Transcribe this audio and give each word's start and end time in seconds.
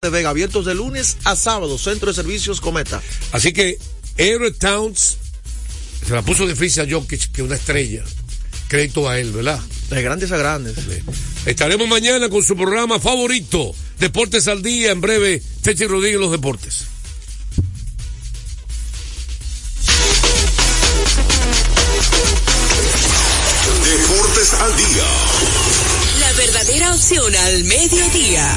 de 0.00 0.10
Vega, 0.10 0.30
abiertos 0.30 0.64
de 0.64 0.76
lunes 0.76 1.16
a 1.24 1.34
sábado, 1.34 1.76
Centro 1.76 2.06
de 2.06 2.14
Servicios 2.14 2.60
Cometa. 2.60 3.02
Así 3.32 3.52
que 3.52 3.80
Aero 4.16 4.54
Towns 4.54 5.16
se 6.06 6.12
la 6.12 6.22
puso 6.22 6.46
difícil 6.46 6.84
a 6.84 6.88
Jokic, 6.88 7.32
que 7.32 7.42
una 7.42 7.56
estrella. 7.56 8.04
Crédito 8.68 9.08
a 9.08 9.18
él, 9.18 9.32
¿verdad? 9.32 9.58
De 9.90 10.00
grandes 10.00 10.30
a 10.30 10.36
grandes. 10.36 10.76
Estaremos 11.46 11.88
mañana 11.88 12.28
con 12.28 12.44
su 12.44 12.54
programa 12.54 13.00
favorito, 13.00 13.74
Deportes 13.98 14.46
al 14.46 14.62
Día. 14.62 14.92
En 14.92 15.00
breve, 15.00 15.42
Techi 15.62 15.84
Rodríguez, 15.86 16.20
los 16.20 16.30
deportes. 16.30 16.84
Deportes 23.82 24.54
al 24.54 24.76
día. 24.76 25.06
La 26.20 26.32
verdadera 26.34 26.94
opción 26.94 27.34
al 27.34 27.64
mediodía. 27.64 28.56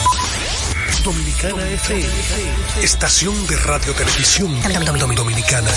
Dominicana 1.03 1.67
FM, 1.71 2.83
estación 2.83 3.47
de 3.47 3.55
radio 3.57 3.91
televisión 3.93 4.55
dominicana. 5.15 5.71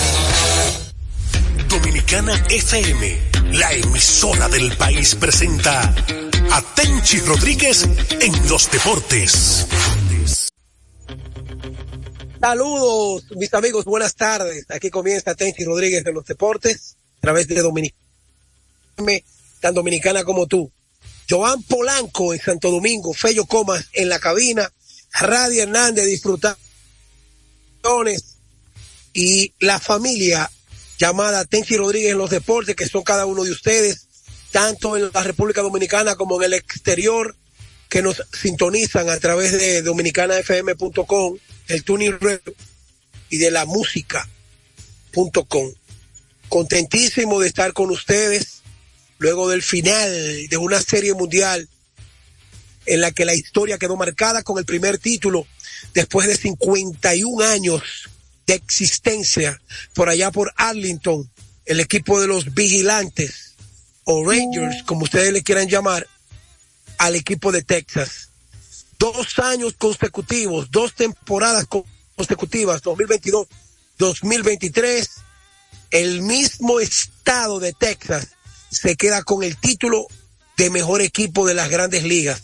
Dominicana 1.67 2.45
FM, 2.47 3.19
la 3.53 3.73
emisora 3.73 4.47
del 4.49 4.77
país 4.77 5.15
presenta 5.15 5.95
a 6.51 6.61
Tenchi 6.75 7.19
Rodríguez 7.21 7.87
en 8.21 8.49
los 8.49 8.69
deportes. 8.69 9.65
Saludos, 12.39 13.23
mis 13.35 13.53
amigos, 13.55 13.85
buenas 13.85 14.13
tardes. 14.15 14.65
Aquí 14.69 14.91
comienza 14.91 15.33
Tenchi 15.33 15.63
Rodríguez 15.63 16.05
en 16.05 16.13
los 16.13 16.25
deportes, 16.25 16.97
a 17.17 17.21
través 17.21 17.47
de 17.47 17.61
Dominicana, 17.61 17.99
tan 19.59 19.73
dominicana 19.73 20.23
como 20.23 20.45
tú. 20.45 20.71
Joan 21.27 21.63
Polanco 21.63 22.31
en 22.33 22.39
Santo 22.39 22.69
Domingo, 22.69 23.11
Fello 23.13 23.45
Comas 23.45 23.87
en 23.93 24.09
la 24.09 24.19
cabina, 24.19 24.71
Radio 25.19 25.63
Hernández 25.63 26.05
disfrutar 26.05 26.57
y 29.13 29.53
la 29.59 29.79
familia 29.79 30.51
llamada 30.97 31.45
Tenchi 31.45 31.77
Rodríguez 31.77 32.11
en 32.11 32.17
los 32.17 32.29
deportes, 32.29 32.75
que 32.75 32.87
son 32.87 33.03
cada 33.03 33.25
uno 33.25 33.43
de 33.43 33.51
ustedes, 33.51 34.07
tanto 34.51 34.97
en 34.97 35.11
la 35.13 35.23
República 35.23 35.61
Dominicana 35.61 36.15
como 36.15 36.41
en 36.41 36.45
el 36.45 36.53
exterior, 36.53 37.35
que 37.89 38.01
nos 38.01 38.23
sintonizan 38.33 39.09
a 39.09 39.19
través 39.19 39.51
de 39.53 39.83
dominicanafm.com, 39.83 41.37
el 41.67 41.83
tuning 41.83 42.19
radio 42.19 42.55
y 43.29 43.37
de 43.37 43.51
la 43.51 43.65
música.com. 43.65 44.25
Contentísimo 46.49 47.39
de 47.39 47.47
estar 47.47 47.73
con 47.73 47.91
ustedes 47.91 48.63
luego 49.19 49.49
del 49.49 49.61
final 49.61 50.47
de 50.47 50.57
una 50.57 50.81
serie 50.81 51.13
mundial 51.13 51.69
en 52.85 53.01
la 53.01 53.11
que 53.11 53.25
la 53.25 53.33
historia 53.33 53.77
quedó 53.77 53.95
marcada 53.95 54.43
con 54.43 54.57
el 54.57 54.65
primer 54.65 54.97
título 54.97 55.47
después 55.93 56.27
de 56.27 56.35
51 56.35 57.43
años 57.45 57.81
de 58.45 58.53
existencia 58.53 59.59
por 59.93 60.09
allá 60.09 60.31
por 60.31 60.53
Arlington, 60.55 61.29
el 61.65 61.79
equipo 61.79 62.21
de 62.21 62.27
los 62.27 62.53
vigilantes 62.53 63.55
o 64.03 64.23
Rangers, 64.23 64.83
como 64.83 65.03
ustedes 65.03 65.33
le 65.33 65.43
quieran 65.43 65.67
llamar, 65.67 66.07
al 66.97 67.15
equipo 67.15 67.51
de 67.51 67.63
Texas. 67.63 68.29
Dos 68.99 69.39
años 69.39 69.73
consecutivos, 69.77 70.69
dos 70.71 70.93
temporadas 70.93 71.65
consecutivas, 72.15 72.81
2022, 72.81 73.47
2023, 73.97 75.09
el 75.91 76.21
mismo 76.21 76.79
estado 76.79 77.59
de 77.59 77.73
Texas 77.73 78.27
se 78.69 78.95
queda 78.95 79.23
con 79.23 79.43
el 79.43 79.57
título 79.57 80.07
de 80.57 80.69
mejor 80.69 81.01
equipo 81.01 81.45
de 81.47 81.53
las 81.53 81.69
grandes 81.69 82.03
ligas. 82.03 82.41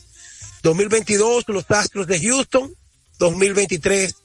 2022 0.64 1.46
los 1.48 1.70
Astros 1.70 2.08
de 2.08 2.20
Houston, 2.20 2.74
2023 3.20 4.16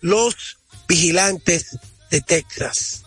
los 0.00 0.56
Vigilantes 0.88 1.78
de 2.10 2.20
Texas. 2.20 3.04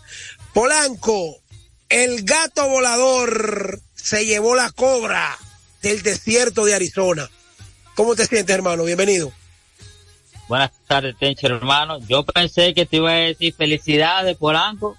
Polanco, 0.52 1.40
el 1.88 2.22
gato 2.24 2.68
volador 2.68 3.80
se 3.94 4.26
llevó 4.26 4.54
la 4.54 4.70
cobra 4.70 5.36
del 5.82 6.02
desierto 6.02 6.64
de 6.64 6.74
Arizona. 6.74 7.28
¿Cómo 7.94 8.14
te 8.16 8.26
sientes, 8.26 8.54
hermano? 8.54 8.84
Bienvenido. 8.84 9.32
Buenas 10.48 10.70
tardes, 10.86 11.16
Tencho, 11.18 11.46
hermano. 11.46 11.98
Yo 12.06 12.24
pensé 12.24 12.74
que 12.74 12.86
te 12.86 12.96
iba 12.96 13.10
a 13.10 13.14
decir 13.14 13.54
felicidades, 13.54 14.36
Polanco. 14.36 14.96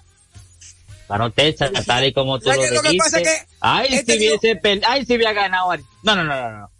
Ganó 1.08 1.30
Texas, 1.30 1.70
tal 1.86 2.04
y 2.04 2.12
como 2.12 2.40
tú 2.40 2.46
lo, 2.50 2.56
lo 2.56 2.82
que 2.82 2.96
pasa 2.96 3.22
que 3.22 3.46
ay, 3.60 3.88
si 3.90 3.94
este 3.94 4.16
hubiese, 4.16 4.60
pel- 4.60 4.82
ay, 4.86 5.06
si 5.06 5.14
hubiera 5.14 5.32
ganado. 5.32 5.68
No, 6.02 6.16
no, 6.16 6.24
no, 6.24 6.50
no, 6.50 6.58
no. 6.58 6.70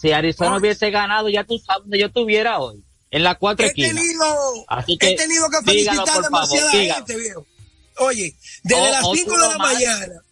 Si 0.00 0.12
Arizona 0.12 0.52
Ay. 0.54 0.60
hubiese 0.60 0.90
ganado, 0.90 1.28
ya 1.28 1.44
tú 1.44 1.58
sabes 1.58 1.82
donde 1.82 1.98
yo 1.98 2.06
estuviera 2.06 2.58
hoy. 2.60 2.82
En 3.10 3.22
la 3.24 3.34
cuatro 3.36 3.64
he 3.64 3.68
esquinas. 3.70 3.94
tenido, 3.94 4.64
Así 4.68 4.96
que 4.98 5.08
he 5.10 5.16
tenido 5.16 5.48
que 5.48 5.58
dígalo, 5.72 6.04
felicitar 6.04 6.06
favor, 6.06 6.22
demasiada 6.24 6.70
dígalo. 6.72 6.94
gente, 7.06 7.16
viejo. 7.16 7.46
Oye, 8.00 8.36
desde 8.62 8.82
O- 8.82 8.90
las 8.92 9.04
o 9.04 9.14
5 9.14 9.30
tú 9.30 9.32
de 9.36 9.38
lo 9.46 9.50
la 9.52 9.58
mañana. 9.58 10.22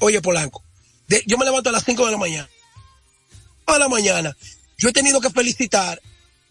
Oye, 0.00 0.20
Polanco, 0.22 0.62
de- 1.06 1.22
yo 1.26 1.36
me 1.38 1.44
levanto 1.44 1.68
a 1.68 1.72
las 1.72 1.84
5 1.84 2.06
de 2.06 2.12
la 2.12 2.18
mañana. 2.18 2.48
A 3.66 3.78
la 3.78 3.88
mañana. 3.88 4.36
Yo 4.78 4.88
he 4.88 4.92
tenido 4.92 5.20
que 5.20 5.30
felicitar 5.30 6.00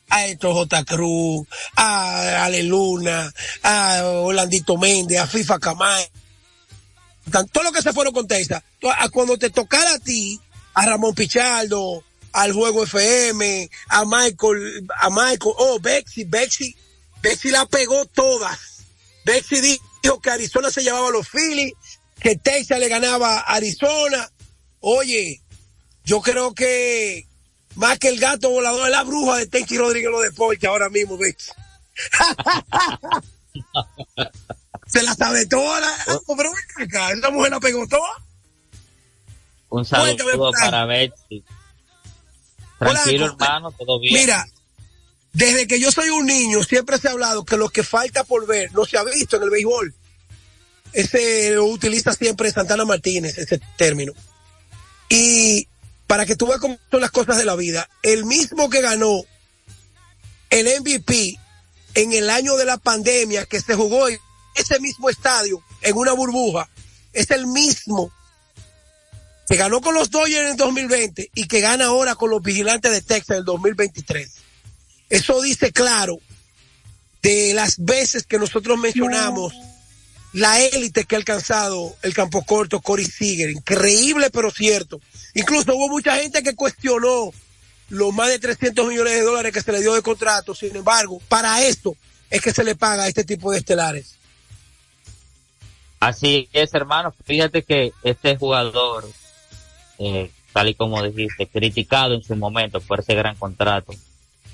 a 0.10 0.26
Héctor 0.28 0.54
J. 0.54 0.86
Cruz, 0.86 1.48
a 1.76 2.46
Ale 2.46 2.64
Luna, 2.64 3.34
a 3.64 4.04
Orlandito 4.06 4.78
Méndez, 4.78 5.20
a 5.20 5.28
FIFA 5.28 5.60
Camay, 5.60 6.06
todos 7.52 7.64
los 7.64 7.74
que 7.74 7.82
se 7.82 7.94
fueron 7.94 8.14
con 8.14 8.28
Texas. 8.28 8.64
A 8.98 9.10
Cuando 9.10 9.38
te 9.38 9.50
tocara 9.50 9.94
a 9.96 10.00
ti, 10.00 10.40
a 10.80 10.86
Ramón 10.86 11.14
Pichardo, 11.14 12.04
al 12.32 12.54
Juego 12.54 12.84
FM, 12.86 13.70
a 13.90 14.06
Michael, 14.06 14.88
a 14.98 15.10
Michael, 15.10 15.54
oh, 15.58 15.78
Bexy, 15.82 16.24
Bexy, 16.24 16.74
Bexy 17.22 17.52
la 17.52 17.66
pegó 17.66 18.06
todas. 18.06 18.86
Bexy 19.26 19.60
dijo 19.60 20.22
que 20.22 20.30
Arizona 20.30 20.72
se 20.72 20.82
llevaba 20.82 21.10
a 21.10 21.12
los 21.12 21.28
Phillies, 21.28 21.74
que 22.22 22.38
Texas 22.38 22.80
le 22.80 22.88
ganaba 22.88 23.40
a 23.40 23.56
Arizona. 23.56 24.32
Oye, 24.80 25.42
yo 26.06 26.22
creo 26.22 26.54
que 26.54 27.28
más 27.76 28.00
que 28.00 28.08
el 28.08 28.18
gato 28.20 28.50
volador 28.50 28.86
es 28.86 28.92
la 28.92 29.04
bruja 29.04 29.36
de 29.36 29.48
Tenchi 29.48 29.78
Rodríguez 29.78 30.10
los 30.10 30.24
deportes 30.24 30.64
ahora 30.70 30.88
mismo, 30.88 31.18
Bexy. 31.18 31.52
se 34.88 35.04
la 35.04 35.14
sabe 35.14 35.46
toda. 35.46 35.82
la- 35.82 36.22
pero 36.38 36.52
ven 36.54 36.88
acá, 36.88 37.12
esa 37.12 37.30
mujer 37.32 37.52
la 37.52 37.60
pegó 37.60 37.86
toda. 37.86 38.29
Un 39.70 39.86
saludo 39.86 40.52
para 40.52 40.86
Betsy. 40.86 41.44
Tranquilo, 42.78 43.26
hermano, 43.26 43.72
todo 43.72 44.00
bien. 44.00 44.14
Mira, 44.14 44.48
desde 45.34 45.68
que 45.68 45.80
yo 45.80 45.92
soy 45.92 46.10
un 46.10 46.26
niño 46.26 46.64
siempre 46.64 46.98
se 46.98 47.08
ha 47.08 47.12
hablado 47.12 47.46
que 47.46 47.58
lo 47.58 47.70
que 47.70 47.84
falta 47.84 48.24
por 48.24 48.48
ver 48.48 48.74
no 48.74 48.86
se 48.86 48.98
ha 48.98 49.04
visto 49.04 49.38
en 49.38 49.44
el 49.44 49.50
béisbol. 49.50 49.94
Ese 50.94 51.52
lo 51.52 51.66
utiliza 51.66 52.14
siempre 52.14 52.52
Santana 52.52 52.84
Martínez, 52.86 53.38
ese 53.38 53.60
término. 53.78 54.14
Y 55.08 55.68
para 56.08 56.26
que 56.26 56.36
tú 56.36 56.48
veas 56.48 56.60
cómo 56.60 56.80
son 56.90 57.02
las 57.02 57.12
cosas 57.12 57.38
de 57.38 57.46
la 57.46 57.56
vida, 57.56 57.88
el 58.02 58.26
mismo 58.26 58.70
que 58.70 58.82
ganó 58.82 59.24
el 60.50 60.82
MVP 60.82 61.38
en 61.94 62.14
el 62.14 62.30
año 62.30 62.56
de 62.56 62.66
la 62.66 62.78
pandemia 62.78 63.46
que 63.46 63.62
se 63.62 63.76
jugó 63.76 64.08
en 64.08 64.20
ese 64.56 64.80
mismo 64.80 65.10
estadio, 65.10 65.64
en 65.82 65.96
una 65.96 66.14
burbuja, 66.14 66.70
es 67.14 67.30
el 67.32 67.46
mismo 67.46 68.12
que 69.50 69.56
ganó 69.56 69.82
con 69.82 69.96
los 69.96 70.12
Dodgers 70.12 70.42
en 70.42 70.48
el 70.52 70.58
2020 70.58 71.32
y 71.34 71.48
que 71.48 71.60
gana 71.60 71.86
ahora 71.86 72.14
con 72.14 72.30
los 72.30 72.42
vigilantes 72.42 72.92
de 72.92 73.02
Texas 73.02 73.32
en 73.32 73.38
el 73.38 73.46
2023. 73.46 74.32
Eso 75.10 75.42
dice 75.42 75.72
claro 75.72 76.20
de 77.24 77.54
las 77.56 77.84
veces 77.84 78.28
que 78.28 78.38
nosotros 78.38 78.78
mencionamos 78.78 79.56
la 80.34 80.62
élite 80.62 81.06
que 81.06 81.16
ha 81.16 81.18
alcanzado 81.18 81.96
el 82.04 82.14
campo 82.14 82.46
corto 82.46 82.80
Cory 82.80 83.06
Seager. 83.06 83.50
Increíble, 83.50 84.30
pero 84.30 84.52
cierto. 84.52 85.02
Incluso 85.34 85.76
hubo 85.76 85.90
mucha 85.90 86.16
gente 86.18 86.44
que 86.44 86.54
cuestionó 86.54 87.32
los 87.90 88.14
más 88.14 88.30
de 88.30 88.38
300 88.38 88.88
millones 88.88 89.14
de 89.14 89.22
dólares 89.22 89.52
que 89.52 89.62
se 89.62 89.72
le 89.72 89.82
dio 89.82 89.96
de 89.96 90.04
contrato. 90.04 90.54
Sin 90.54 90.76
embargo, 90.76 91.20
para 91.28 91.64
esto 91.66 91.96
es 92.30 92.42
que 92.44 92.54
se 92.54 92.64
le 92.64 92.76
paga 92.76 93.06
a 93.06 93.08
este 93.08 93.24
tipo 93.24 93.52
de 93.52 93.58
estelares. 93.58 94.16
Así 96.00 96.48
es, 96.54 96.72
hermano. 96.76 97.16
Fíjate 97.26 97.64
que 97.64 97.94
este 98.04 98.38
jugador, 98.38 99.10
eh, 100.00 100.32
tal 100.54 100.70
y 100.70 100.74
como 100.74 101.04
dijiste, 101.04 101.48
criticado 101.48 102.16
en 102.16 102.24
su 102.24 102.36
momento 102.36 102.80
por 102.82 103.02
ese 103.02 103.16
gran 103.16 103.36
contrato 103.36 103.94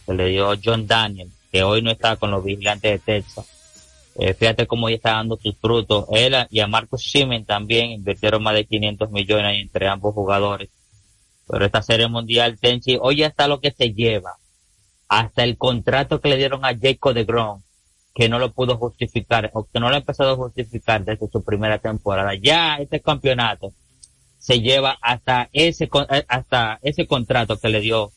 que 0.05 0.13
le 0.13 0.27
dio 0.27 0.53
John 0.63 0.87
Daniel, 0.87 1.29
que 1.51 1.63
hoy 1.63 1.81
no 1.81 1.91
está 1.91 2.15
con 2.17 2.31
los 2.31 2.43
vigilantes 2.43 2.91
de 2.91 2.99
Texas. 2.99 3.45
Eh, 4.17 4.33
fíjate 4.33 4.65
cómo 4.65 4.89
ya 4.89 4.95
está 4.95 5.11
dando 5.11 5.37
sus 5.37 5.55
frutos. 5.57 6.05
Él 6.11 6.35
y 6.49 6.59
a 6.59 6.67
Marcus 6.67 7.03
Simen 7.03 7.45
también 7.45 7.91
invirtieron 7.91 8.41
más 8.41 8.55
de 8.55 8.65
500 8.65 9.11
millones 9.11 9.61
entre 9.61 9.87
ambos 9.87 10.13
jugadores. 10.13 10.69
Pero 11.47 11.65
esta 11.65 11.81
serie 11.81 12.07
mundial, 12.07 12.57
Tenchi, 12.59 12.97
hoy 12.99 13.17
ya 13.17 13.27
está 13.27 13.47
lo 13.47 13.59
que 13.59 13.71
se 13.71 13.93
lleva. 13.93 14.37
Hasta 15.07 15.43
el 15.43 15.57
contrato 15.57 16.21
que 16.21 16.29
le 16.29 16.37
dieron 16.37 16.65
a 16.65 16.75
Jacob 16.75 17.13
de 17.13 17.25
Grom, 17.25 17.61
que 18.15 18.29
no 18.29 18.39
lo 18.39 18.51
pudo 18.51 18.77
justificar, 18.77 19.51
o 19.53 19.65
que 19.65 19.79
no 19.79 19.89
lo 19.89 19.95
ha 19.95 19.99
empezado 19.99 20.31
a 20.31 20.35
justificar 20.35 21.03
desde 21.03 21.27
su 21.27 21.43
primera 21.43 21.77
temporada. 21.77 22.33
Ya 22.33 22.77
este 22.77 23.01
campeonato 23.01 23.73
se 24.45 24.61
lleva 24.61 24.97
hasta 25.01 25.49
ese, 25.53 25.85
eh, 25.85 26.25
hasta 26.27 26.77
ese 26.83 27.07
contrato 27.07 27.57
que 27.57 27.69
le 27.69 27.81
dio 27.81 28.11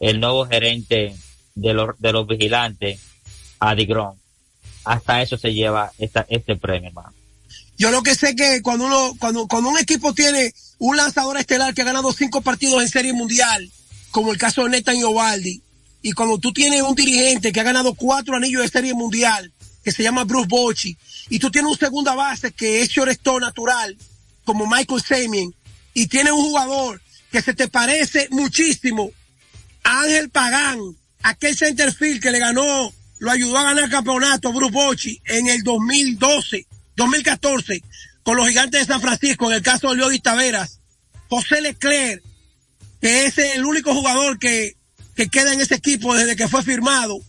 el 0.00 0.18
nuevo 0.18 0.46
gerente 0.46 1.14
de 1.54 1.74
los, 1.74 1.98
de 1.98 2.12
los 2.12 2.26
vigilantes 2.26 3.00
a 3.60 3.74
Digron. 3.74 4.18
Hasta 4.84 5.20
eso 5.20 5.36
se 5.36 5.52
lleva 5.52 5.92
esta, 5.98 6.24
este 6.30 6.56
premio, 6.56 6.88
hermano. 6.88 7.12
Yo 7.76 7.90
lo 7.90 8.02
que 8.02 8.14
sé 8.14 8.34
que 8.34 8.62
cuando 8.62 8.86
uno, 8.86 9.14
cuando, 9.18 9.46
cuando 9.46 9.68
un 9.68 9.78
equipo 9.78 10.14
tiene 10.14 10.54
un 10.78 10.96
lanzador 10.96 11.36
estelar 11.36 11.74
que 11.74 11.82
ha 11.82 11.86
ganado 11.86 12.12
cinco 12.14 12.40
partidos 12.40 12.82
en 12.82 12.88
serie 12.88 13.12
mundial, 13.12 13.70
como 14.10 14.32
el 14.32 14.38
caso 14.38 14.64
de 14.64 14.70
Nathan 14.70 15.02
Ovaldi, 15.04 15.60
y 16.00 16.12
cuando 16.12 16.38
tú 16.38 16.52
tienes 16.52 16.80
un 16.80 16.94
dirigente 16.94 17.52
que 17.52 17.60
ha 17.60 17.64
ganado 17.64 17.92
cuatro 17.94 18.36
anillos 18.36 18.62
de 18.62 18.68
serie 18.68 18.94
mundial, 18.94 19.52
que 19.82 19.92
se 19.92 20.02
llama 20.02 20.24
Bruce 20.24 20.48
Bochy, 20.48 20.96
y 21.28 21.38
tú 21.38 21.50
tienes 21.50 21.72
un 21.72 21.78
segunda 21.78 22.14
base 22.14 22.52
que 22.52 22.80
es 22.80 22.88
shortstop 22.88 23.40
natural, 23.40 23.96
como 24.44 24.66
Michael 24.66 25.02
Semien, 25.02 25.54
y 25.94 26.08
tienes 26.08 26.32
un 26.32 26.42
jugador 26.42 27.00
que 27.30 27.40
se 27.40 27.54
te 27.54 27.68
parece 27.68 28.28
muchísimo. 28.30 29.10
A 29.84 30.02
Ángel 30.02 30.30
Pagán, 30.30 30.80
aquel 31.22 31.56
centerfield 31.56 32.20
que 32.20 32.30
le 32.30 32.38
ganó, 32.38 32.92
lo 33.18 33.30
ayudó 33.30 33.58
a 33.58 33.64
ganar 33.64 33.84
el 33.84 33.90
campeonato 33.90 34.52
Bruce 34.52 34.72
Bochy 34.72 35.20
en 35.24 35.48
el 35.48 35.62
2012, 35.62 36.66
2014, 36.96 37.82
con 38.22 38.36
los 38.36 38.48
gigantes 38.48 38.80
de 38.80 38.92
San 38.92 39.00
Francisco, 39.00 39.50
en 39.50 39.56
el 39.56 39.62
caso 39.62 39.90
de 39.90 39.96
Leodis 39.96 40.22
Taveras, 40.22 40.80
José 41.28 41.60
Leclerc, 41.60 42.22
que 43.00 43.26
es 43.26 43.38
el 43.38 43.64
único 43.64 43.94
jugador 43.94 44.38
que, 44.38 44.76
que 45.14 45.28
queda 45.28 45.52
en 45.52 45.60
ese 45.60 45.76
equipo 45.76 46.14
desde 46.14 46.36
que 46.36 46.48
fue 46.48 46.62
firmado. 46.62 47.20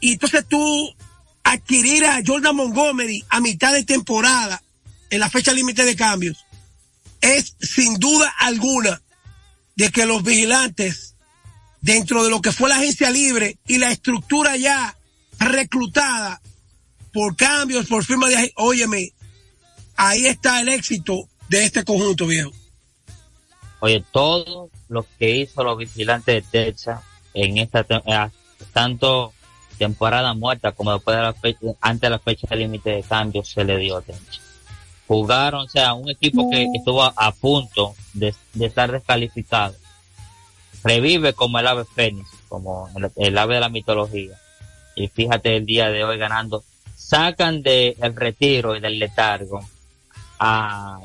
Y 0.00 0.12
entonces 0.12 0.44
tú 0.48 0.94
adquirir 1.44 2.04
a 2.04 2.20
Jordan 2.24 2.56
Montgomery 2.56 3.24
a 3.28 3.40
mitad 3.40 3.72
de 3.72 3.84
temporada, 3.84 4.62
en 5.10 5.20
la 5.20 5.28
fecha 5.28 5.52
límite 5.52 5.84
de 5.84 5.94
cambios, 5.94 6.44
es 7.22 7.56
sin 7.60 7.98
duda 7.98 8.30
alguna 8.38 9.00
de 9.76 9.90
que 9.90 10.04
los 10.04 10.22
vigilantes, 10.22 11.16
dentro 11.80 12.22
de 12.22 12.30
lo 12.30 12.42
que 12.42 12.52
fue 12.52 12.68
la 12.68 12.76
agencia 12.76 13.10
libre 13.10 13.58
y 13.66 13.78
la 13.78 13.90
estructura 13.90 14.56
ya 14.56 14.96
reclutada 15.38 16.42
por 17.12 17.36
cambios, 17.36 17.86
por 17.86 18.04
firma 18.04 18.28
de, 18.28 18.52
óyeme, 18.56 19.12
ahí 19.96 20.26
está 20.26 20.60
el 20.60 20.68
éxito 20.68 21.28
de 21.48 21.64
este 21.64 21.84
conjunto 21.84 22.26
viejo. 22.26 22.52
Oye, 23.80 24.04
todo 24.12 24.70
lo 24.88 25.06
que 25.18 25.36
hizo 25.36 25.64
los 25.64 25.78
vigilantes 25.78 26.34
de 26.34 26.42
Texas 26.42 27.00
en 27.34 27.58
esta, 27.58 27.80
eh, 27.80 28.30
tanto 28.72 29.32
temporada 29.78 30.34
muerta 30.34 30.72
como 30.72 30.92
después 30.92 31.16
de 31.16 31.22
la 31.22 31.32
fecha, 31.32 31.58
antes 31.80 32.02
de 32.02 32.10
la 32.10 32.18
fecha 32.18 32.54
límite 32.54 32.90
de 32.90 33.02
cambio 33.02 33.44
se 33.44 33.64
le 33.64 33.78
dio 33.78 34.00
Texas 34.00 34.51
jugaron, 35.06 35.62
o 35.62 35.68
sea, 35.68 35.94
un 35.94 36.08
equipo 36.10 36.48
que 36.50 36.68
estuvo 36.74 37.02
a, 37.02 37.32
punto 37.32 37.94
de, 38.14 38.34
estar 38.60 38.90
descalificado, 38.90 39.74
revive 40.82 41.32
como 41.32 41.58
el 41.58 41.66
ave 41.66 41.84
fénix, 41.84 42.28
como 42.48 42.88
el, 43.16 43.38
ave 43.38 43.54
de 43.54 43.60
la 43.60 43.68
mitología. 43.68 44.38
Y 44.94 45.08
fíjate 45.08 45.56
el 45.56 45.66
día 45.66 45.90
de 45.90 46.04
hoy 46.04 46.18
ganando, 46.18 46.62
sacan 46.96 47.62
del 47.62 47.96
el 48.00 48.14
retiro 48.14 48.76
y 48.76 48.80
del 48.80 48.98
letargo 48.98 49.60
a, 50.38 50.98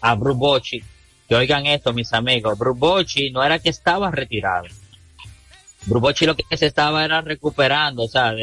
a 0.00 0.14
Bruce 0.14 0.82
que 1.28 1.34
oigan 1.34 1.66
esto 1.66 1.92
mis 1.92 2.12
amigos, 2.14 2.58
Bruce 2.58 3.30
no 3.30 3.44
era 3.44 3.58
que 3.58 3.68
estaba 3.68 4.10
retirado. 4.10 4.66
Bruce 5.84 6.26
lo 6.26 6.34
que 6.34 6.56
se 6.56 6.66
estaba 6.66 7.04
era 7.04 7.20
recuperando, 7.20 8.04
o 8.04 8.08
sea, 8.08 8.34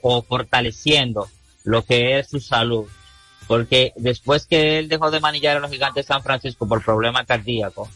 o 0.00 0.22
fortaleciendo 0.22 1.28
lo 1.64 1.84
que 1.84 2.18
es 2.18 2.28
su 2.28 2.40
salud 2.40 2.86
porque 3.50 3.92
después 3.96 4.46
que 4.46 4.78
él 4.78 4.88
dejó 4.88 5.10
de 5.10 5.18
manillar 5.18 5.56
a 5.56 5.58
los 5.58 5.72
gigantes 5.72 6.06
de 6.06 6.12
San 6.14 6.22
Francisco 6.22 6.68
por 6.68 6.84
problema 6.84 7.24
cardíaco, 7.24 7.88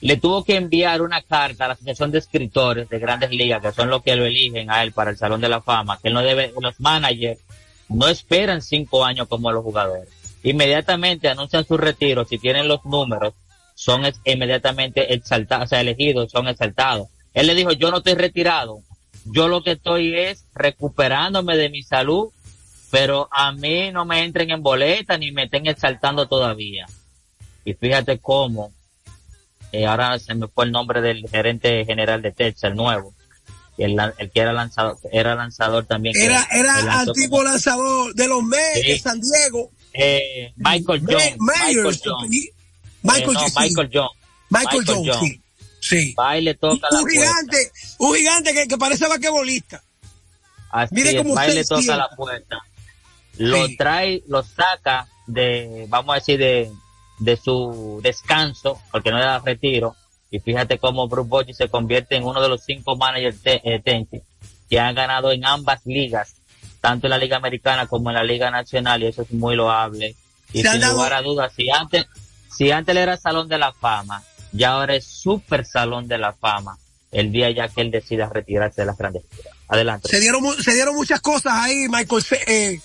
le 0.00 0.16
tuvo 0.16 0.42
que 0.42 0.56
enviar 0.56 1.00
una 1.00 1.22
carta 1.22 1.64
a 1.64 1.68
la 1.68 1.74
Asociación 1.74 2.10
de 2.10 2.18
Escritores 2.18 2.88
de 2.88 2.98
Grandes 2.98 3.30
Ligas, 3.30 3.62
que 3.62 3.70
son 3.70 3.88
los 3.88 4.02
que 4.02 4.16
lo 4.16 4.24
eligen 4.24 4.68
a 4.68 4.82
él 4.82 4.90
para 4.90 5.12
el 5.12 5.16
Salón 5.16 5.40
de 5.40 5.48
la 5.48 5.60
Fama, 5.60 6.00
que 6.02 6.08
él 6.08 6.14
no 6.14 6.22
debe, 6.22 6.52
los 6.60 6.80
managers 6.80 7.38
no 7.88 8.08
esperan 8.08 8.62
cinco 8.62 9.04
años 9.04 9.28
como 9.28 9.52
los 9.52 9.62
jugadores. 9.62 10.08
Inmediatamente 10.42 11.28
anuncian 11.28 11.64
su 11.64 11.76
retiro, 11.76 12.24
si 12.24 12.38
tienen 12.38 12.66
los 12.66 12.84
números, 12.84 13.34
son 13.76 14.02
inmediatamente 14.24 15.14
exaltados, 15.14 15.66
o 15.66 15.68
sea, 15.68 15.82
elegidos, 15.82 16.32
son 16.32 16.48
exaltados. 16.48 17.06
Él 17.32 17.46
le 17.46 17.54
dijo, 17.54 17.70
yo 17.70 17.92
no 17.92 17.98
estoy 17.98 18.14
retirado, 18.14 18.80
yo 19.24 19.46
lo 19.46 19.62
que 19.62 19.72
estoy 19.72 20.16
es 20.16 20.46
recuperándome 20.52 21.56
de 21.56 21.70
mi 21.70 21.84
salud 21.84 22.30
pero 22.90 23.28
a 23.30 23.52
mí 23.52 23.92
no 23.92 24.04
me 24.04 24.24
entren 24.24 24.50
en 24.50 24.62
boleta 24.62 25.16
ni 25.16 25.30
me 25.30 25.44
estén 25.44 25.66
exaltando 25.66 26.26
todavía. 26.26 26.86
Y 27.64 27.74
fíjate 27.74 28.18
cómo, 28.18 28.72
eh, 29.70 29.86
ahora 29.86 30.18
se 30.18 30.34
me 30.34 30.48
fue 30.48 30.64
el 30.64 30.72
nombre 30.72 31.00
del 31.00 31.28
gerente 31.28 31.84
general 31.84 32.20
de 32.22 32.32
Texas, 32.32 32.70
el 32.70 32.76
nuevo, 32.76 33.14
el, 33.78 33.96
el 34.18 34.30
que 34.30 34.40
era 34.40 34.52
lanzador, 34.52 34.98
era 35.12 35.34
lanzador 35.34 35.84
también. 35.84 36.16
Era, 36.16 36.46
era 36.50 37.00
antiguo 37.00 37.44
lanzador 37.44 38.14
de 38.14 38.26
los 38.26 38.42
Mets 38.42 38.86
de 38.86 38.98
San 38.98 39.20
Diego. 39.20 39.70
Eh, 39.92 40.52
Michael 40.56 41.02
Jones. 41.06 41.36
Michael 41.38 42.00
Jones. 42.02 42.30
Michael, 43.02 43.36
eh, 43.36 43.50
Michael 43.56 43.90
Jones. 43.92 44.16
Michael, 44.50 44.84
Jones, 44.84 45.16
sí. 45.20 45.40
sí. 45.80 46.14
Baile 46.16 46.54
toca 46.54 46.88
un, 46.90 47.08
gigante, 47.08 47.72
un 47.98 48.14
gigante 48.16 48.52
que, 48.52 48.66
que 48.66 48.76
parece 48.76 49.06
vaquebolista. 49.06 49.80
Así 50.72 50.94
Mire 50.94 51.16
cómo 51.16 51.34
baile 51.34 51.64
toca 51.64 51.96
la 51.96 52.08
puerta 52.10 52.60
lo 53.40 53.66
trae, 53.76 54.22
lo 54.28 54.42
saca 54.42 55.08
de, 55.26 55.86
vamos 55.88 56.12
a 56.12 56.18
decir, 56.18 56.38
de, 56.38 56.70
de 57.18 57.36
su 57.36 58.00
descanso, 58.02 58.80
porque 58.92 59.10
no 59.10 59.18
le 59.18 59.24
da 59.24 59.38
retiro, 59.38 59.96
y 60.30 60.40
fíjate 60.40 60.78
cómo 60.78 61.08
Bruce 61.08 61.28
Bochy 61.28 61.54
se 61.54 61.68
convierte 61.68 62.16
en 62.16 62.24
uno 62.24 62.40
de 62.40 62.48
los 62.48 62.62
cinco 62.62 62.96
managers 62.96 63.42
de 63.42 63.60
eh, 63.64 64.22
que 64.68 64.78
han 64.78 64.94
ganado 64.94 65.32
en 65.32 65.44
ambas 65.44 65.80
ligas, 65.86 66.34
tanto 66.80 67.06
en 67.06 67.10
la 67.10 67.18
Liga 67.18 67.38
Americana 67.38 67.86
como 67.86 68.10
en 68.10 68.16
la 68.16 68.22
Liga 68.22 68.50
Nacional, 68.50 69.02
y 69.02 69.06
eso 69.06 69.22
es 69.22 69.32
muy 69.32 69.56
loable. 69.56 70.14
Y 70.52 70.62
sin 70.62 70.86
lugar 70.86 71.14
a 71.14 71.22
dudas, 71.22 71.52
si 71.56 71.70
antes, 71.70 72.06
si 72.54 72.70
antes 72.70 72.94
era 72.94 73.16
Salón 73.16 73.48
de 73.48 73.58
la 73.58 73.72
Fama, 73.72 74.22
ya 74.52 74.72
ahora 74.72 74.94
es 74.96 75.06
Super 75.06 75.64
Salón 75.64 76.08
de 76.08 76.18
la 76.18 76.32
Fama, 76.34 76.78
el 77.10 77.32
día 77.32 77.50
ya 77.50 77.68
que 77.68 77.80
él 77.80 77.90
decida 77.90 78.28
retirarse 78.28 78.82
de 78.82 78.86
las 78.86 78.98
grandes 78.98 79.22
ligas. 79.30 79.54
Adelante. 79.66 80.08
Se 80.08 80.20
dieron, 80.20 80.44
se 80.62 80.74
dieron 80.74 80.94
muchas 80.94 81.20
cosas 81.20 81.52
ahí, 81.54 81.86
Michael. 81.88 82.24
Eh, 82.46 82.80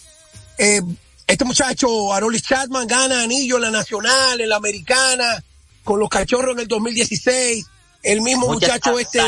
eh, 0.58 0.82
este 1.28 1.46
muchacho, 1.46 2.14
Arolis 2.14 2.44
Chapman, 2.44 2.88
gana 2.88 3.24
anillo 3.24 3.56
en 3.56 3.64
la 3.64 3.72
nacional, 3.72 4.40
en 4.40 4.50
la 4.50 4.58
americana, 4.58 5.44
con 5.84 6.00
los 6.00 6.10
cachorros 6.10 6.54
en 6.54 6.62
el 6.62 6.68
2016. 6.68 7.66
El 8.04 8.22
mismo 8.22 8.48
muchacho 8.48 9.00
este. 9.00 9.20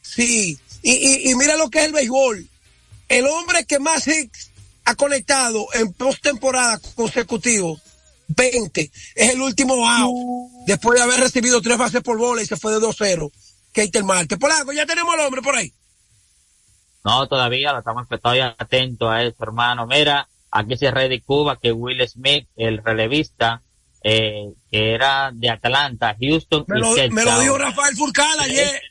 Sí. 0.00 0.58
Y, 0.82 1.30
y, 1.30 1.34
mira 1.34 1.56
lo 1.56 1.70
que 1.70 1.80
es 1.80 1.84
el 1.86 1.92
béisbol. 1.92 2.48
El 3.08 3.26
hombre 3.26 3.64
que 3.66 3.78
más 3.78 4.06
hits 4.08 4.50
ha 4.84 4.94
conectado 4.94 5.66
en 5.74 5.92
postemporada 5.92 6.80
consecutivos, 6.94 7.80
20, 8.28 8.90
es 9.14 9.30
el 9.30 9.40
último 9.40 9.88
out, 9.88 10.50
después 10.66 10.98
de 10.98 11.04
haber 11.04 11.20
recibido 11.20 11.60
tres 11.60 11.76
bases 11.76 12.00
por 12.00 12.16
bola 12.16 12.42
y 12.42 12.46
se 12.46 12.56
fue 12.56 12.72
de 12.72 12.78
2-0. 12.78 13.30
Keiter 13.72 14.04
Marte. 14.04 14.38
Polanco, 14.38 14.72
ya 14.72 14.86
tenemos 14.86 15.14
al 15.14 15.20
hombre 15.20 15.42
por 15.42 15.56
ahí. 15.56 15.72
No, 17.04 17.26
todavía, 17.26 17.72
lo 17.72 17.78
estamos 17.80 18.06
todavía 18.08 18.54
atentos 18.58 19.10
a 19.10 19.22
eso, 19.22 19.36
hermano. 19.40 19.86
Mira, 19.86 20.28
aquí 20.52 20.76
se 20.76 21.22
Cuba 21.24 21.58
que 21.60 21.72
Will 21.72 22.06
Smith, 22.06 22.46
el 22.56 22.78
relevista, 22.84 23.62
eh, 24.04 24.52
que 24.70 24.94
era 24.94 25.30
de 25.32 25.50
Atlanta, 25.50 26.16
Houston 26.20 26.64
me 26.68 26.78
y 26.78 26.80
lo, 26.80 26.94
Me 27.10 27.24
lo 27.24 27.40
dijo 27.40 27.58
Rafael 27.58 27.96
Furcal 27.96 28.38
ayer. 28.40 28.82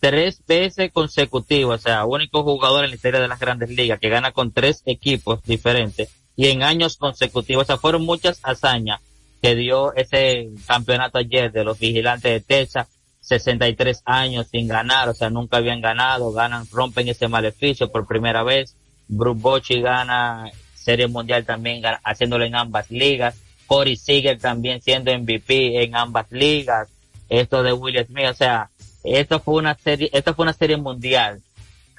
Tres 0.00 0.42
veces 0.46 0.90
consecutivas, 0.92 1.80
o 1.80 1.82
sea, 1.82 2.06
único 2.06 2.42
jugador 2.42 2.84
en 2.84 2.90
la 2.90 2.96
historia 2.96 3.20
de 3.20 3.28
las 3.28 3.38
grandes 3.38 3.68
ligas 3.68 4.00
que 4.00 4.08
gana 4.08 4.32
con 4.32 4.50
tres 4.50 4.82
equipos 4.86 5.42
diferentes 5.42 6.08
y 6.36 6.46
en 6.46 6.62
años 6.62 6.96
consecutivos. 6.96 7.64
O 7.64 7.66
sea, 7.66 7.76
fueron 7.76 8.06
muchas 8.06 8.40
hazañas 8.42 9.00
que 9.42 9.54
dio 9.54 9.94
ese 9.94 10.48
campeonato 10.66 11.18
ayer 11.18 11.52
de 11.52 11.64
los 11.64 11.78
vigilantes 11.78 12.32
de 12.32 12.40
Texas. 12.40 12.88
63 13.20 14.02
años 14.06 14.48
sin 14.50 14.66
ganar, 14.66 15.10
o 15.10 15.14
sea, 15.14 15.28
nunca 15.28 15.58
habían 15.58 15.82
ganado, 15.82 16.32
ganan, 16.32 16.66
rompen 16.72 17.06
ese 17.08 17.28
maleficio 17.28 17.92
por 17.92 18.06
primera 18.06 18.42
vez. 18.42 18.76
Bruce 19.10 19.40
Bochy 19.40 19.80
gana 19.80 20.50
Serie 20.74 21.08
Mundial 21.08 21.44
también 21.44 21.82
haciéndolo 22.04 22.44
en 22.44 22.54
ambas 22.54 22.90
ligas. 22.90 23.34
Corey 23.66 23.96
Seager 23.96 24.38
también 24.38 24.80
siendo 24.80 25.16
MVP 25.16 25.82
en 25.82 25.94
ambas 25.94 26.26
ligas. 26.30 26.88
Esto 27.28 27.62
de 27.62 27.72
Will 27.72 28.04
Smith, 28.06 28.26
o 28.30 28.34
sea, 28.34 28.70
esto 29.04 29.40
fue 29.40 29.54
una 29.54 29.76
serie, 29.76 30.10
esto 30.12 30.34
fue 30.34 30.44
una 30.44 30.52
serie 30.52 30.76
mundial 30.76 31.40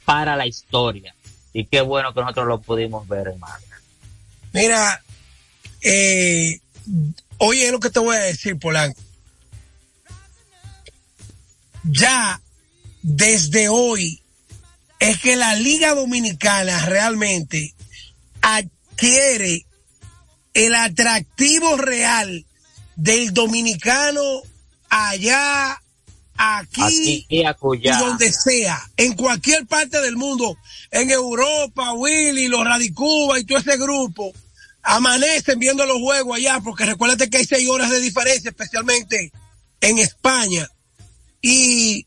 para 0.06 0.36
la 0.36 0.48
historia. 0.48 1.14
Y 1.54 1.66
qué 1.66 1.82
bueno 1.82 2.14
que 2.14 2.22
nosotros 2.22 2.48
lo 2.48 2.62
pudimos 2.62 3.08
ver, 3.08 3.28
hermano. 3.28 3.66
Mira, 4.54 5.02
eh, 5.82 6.60
oye 7.38 7.72
lo 7.72 7.80
que 7.80 7.90
te 7.90 8.00
voy 8.00 8.16
a 8.16 8.20
decir, 8.20 8.58
Polanco. 8.58 9.00
Ya 11.84 12.40
desde 13.02 13.70
hoy 13.70 14.21
es 15.02 15.20
que 15.20 15.36
la 15.36 15.56
Liga 15.56 15.96
Dominicana 15.96 16.86
realmente 16.86 17.74
adquiere 18.40 19.66
el 20.54 20.76
atractivo 20.76 21.76
real 21.76 22.46
del 22.96 23.34
dominicano 23.34 24.22
allá, 24.90 25.82
aquí, 26.38 27.26
y 27.28 27.44
donde 28.00 28.32
sea, 28.32 28.80
en 28.96 29.14
cualquier 29.14 29.66
parte 29.66 30.00
del 30.02 30.18
mundo, 30.18 30.56
en 30.92 31.10
Europa, 31.10 31.94
Willy, 31.94 32.48
los 32.48 32.64
Radicuba 32.64 33.40
y 33.40 33.44
todo 33.44 33.58
ese 33.58 33.78
grupo, 33.78 34.32
amanecen 34.84 35.58
viendo 35.58 35.84
los 35.88 35.98
juegos 35.98 36.38
allá, 36.38 36.60
porque 36.64 36.86
recuérdate 36.86 37.28
que 37.28 37.38
hay 37.38 37.46
seis 37.46 37.68
horas 37.68 37.90
de 37.90 38.02
diferencia, 38.02 38.52
especialmente 38.52 39.32
en 39.82 39.98
España. 39.98 40.70
Y 41.42 42.06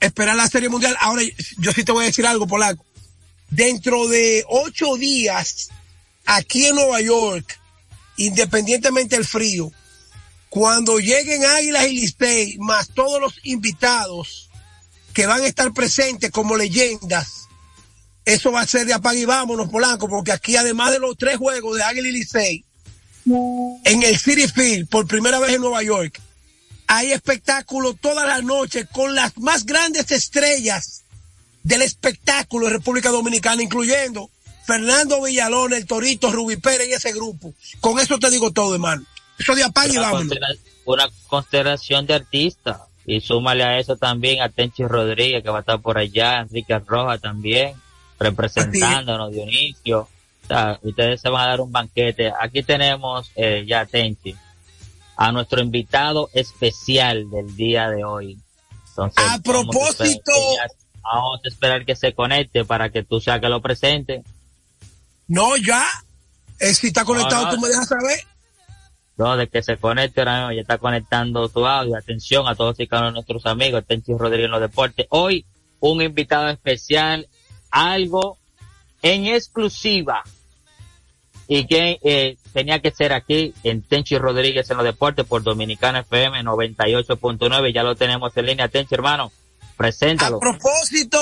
esperar 0.00 0.36
la 0.36 0.48
Serie 0.48 0.68
Mundial. 0.68 0.96
Ahora, 1.00 1.22
yo 1.58 1.72
sí 1.72 1.84
te 1.84 1.92
voy 1.92 2.04
a 2.04 2.06
decir 2.06 2.26
algo, 2.26 2.46
Polaco. 2.46 2.84
Dentro 3.50 4.08
de 4.08 4.44
ocho 4.48 4.96
días, 4.96 5.68
aquí 6.24 6.66
en 6.66 6.76
Nueva 6.76 7.00
York, 7.00 7.58
independientemente 8.16 9.16
del 9.16 9.24
frío, 9.24 9.70
cuando 10.48 10.98
lleguen 10.98 11.44
Águilas 11.44 11.86
y 11.86 11.94
Listey, 11.94 12.58
más 12.58 12.88
todos 12.88 13.20
los 13.20 13.34
invitados 13.42 14.50
que 15.12 15.26
van 15.26 15.42
a 15.42 15.46
estar 15.46 15.72
presentes 15.72 16.30
como 16.30 16.56
leyendas, 16.56 17.48
eso 18.24 18.52
va 18.52 18.62
a 18.62 18.66
ser 18.66 18.86
de 18.86 18.94
apague 18.94 19.20
y 19.20 19.24
vámonos, 19.24 19.68
Polanco, 19.68 20.08
porque 20.08 20.32
aquí 20.32 20.56
además 20.56 20.92
de 20.92 20.98
los 20.98 21.16
tres 21.18 21.36
juegos 21.36 21.76
de 21.76 21.82
Águila 21.82 22.08
y 22.08 22.12
Licey, 22.12 22.64
en 23.26 24.02
el 24.02 24.18
City 24.18 24.48
Field, 24.48 24.88
por 24.88 25.06
primera 25.06 25.38
vez 25.38 25.54
en 25.54 25.60
Nueva 25.60 25.82
York, 25.82 26.20
hay 26.86 27.12
espectáculo 27.12 27.94
todas 27.94 28.26
las 28.26 28.42
noches 28.42 28.86
con 28.92 29.14
las 29.14 29.36
más 29.38 29.64
grandes 29.64 30.10
estrellas 30.10 31.02
del 31.62 31.82
espectáculo 31.82 32.66
de 32.66 32.74
República 32.74 33.10
Dominicana, 33.10 33.62
incluyendo 33.62 34.30
Fernando 34.66 35.22
Villalón, 35.22 35.72
el 35.72 35.86
Torito, 35.86 36.30
Rubí 36.30 36.56
Pérez 36.56 36.88
y 36.88 36.92
ese 36.92 37.12
grupo. 37.12 37.54
Con 37.80 37.98
eso 37.98 38.18
te 38.18 38.30
digo 38.30 38.50
todo, 38.52 38.74
hermano. 38.74 39.04
Eso 39.38 39.54
de 39.54 39.64
apague 39.64 39.94
y 39.94 39.96
vámonos. 39.96 40.36
Una 40.84 41.08
constelación 41.26 42.06
de 42.06 42.14
artistas. 42.14 42.80
Y 43.06 43.20
súmale 43.20 43.64
a 43.64 43.78
eso 43.78 43.96
también 43.96 44.40
a 44.40 44.48
Tenchi 44.48 44.84
Rodríguez, 44.84 45.42
que 45.42 45.50
va 45.50 45.58
a 45.58 45.60
estar 45.60 45.80
por 45.80 45.98
allá, 45.98 46.40
Enrique 46.40 46.78
Roja 46.78 47.18
también 47.18 47.74
representándonos, 48.18 49.32
Dionisio. 49.32 50.00
O 50.44 50.46
sea, 50.46 50.78
ustedes 50.82 51.20
se 51.20 51.28
van 51.28 51.42
a 51.42 51.50
dar 51.50 51.60
un 51.60 51.72
banquete. 51.72 52.32
Aquí 52.38 52.62
tenemos 52.62 53.30
eh, 53.34 53.64
ya, 53.66 53.86
Tenchi, 53.86 54.34
a 55.16 55.32
nuestro 55.32 55.60
invitado 55.60 56.30
especial 56.32 57.30
del 57.30 57.54
día 57.56 57.88
de 57.90 58.04
hoy. 58.04 58.38
Entonces, 58.88 59.24
a 59.28 59.38
propósito. 59.38 60.32
Vamos 61.02 61.40
a, 61.44 61.48
esperar 61.48 61.84
que 61.84 61.96
se 61.96 62.14
conecte 62.14 62.64
para 62.64 62.90
que 62.90 63.02
tú 63.02 63.20
sea 63.20 63.40
que 63.40 63.48
lo 63.48 63.60
presente. 63.60 64.22
No, 65.28 65.56
ya. 65.56 65.84
Es 66.58 66.78
si 66.78 66.88
está 66.88 67.04
conectado, 67.04 67.50
tú 67.50 67.60
me 67.60 67.68
dejas 67.68 67.88
saber. 67.88 68.20
No, 69.16 69.36
de 69.36 69.48
que 69.48 69.62
se 69.62 69.76
conecte 69.76 70.20
ahora 70.20 70.38
mismo, 70.38 70.52
ya 70.52 70.60
está 70.62 70.78
conectando 70.78 71.48
tu 71.48 71.66
audio. 71.66 71.96
Atención 71.96 72.48
a 72.48 72.54
todos 72.54 72.80
y 72.80 72.86
cada 72.86 73.02
uno 73.02 73.10
de 73.10 73.14
nuestros 73.14 73.46
amigos, 73.46 73.84
Tenchi 73.86 74.12
Rodríguez 74.16 74.46
en 74.46 74.50
los 74.52 74.60
deportes. 74.60 75.06
Hoy, 75.10 75.44
un 75.80 76.02
invitado 76.02 76.48
especial 76.48 77.28
algo 77.70 78.38
en 79.02 79.26
exclusiva 79.26 80.24
y 81.46 81.66
que 81.66 81.98
eh, 82.02 82.36
tenía 82.52 82.80
que 82.80 82.90
ser 82.90 83.12
aquí 83.12 83.54
en 83.62 83.82
Tenchi 83.82 84.18
Rodríguez 84.18 84.70
en 84.70 84.76
los 84.76 84.84
deportes 84.84 85.26
por 85.26 85.42
Dominicana 85.42 86.00
FM 86.00 86.42
98.9. 86.42 87.74
Ya 87.74 87.82
lo 87.82 87.96
tenemos 87.96 88.36
en 88.36 88.46
línea, 88.46 88.68
Tenchi, 88.68 88.94
hermano. 88.94 89.32
Preséntalo. 89.76 90.36
A 90.36 90.40
propósito 90.40 91.18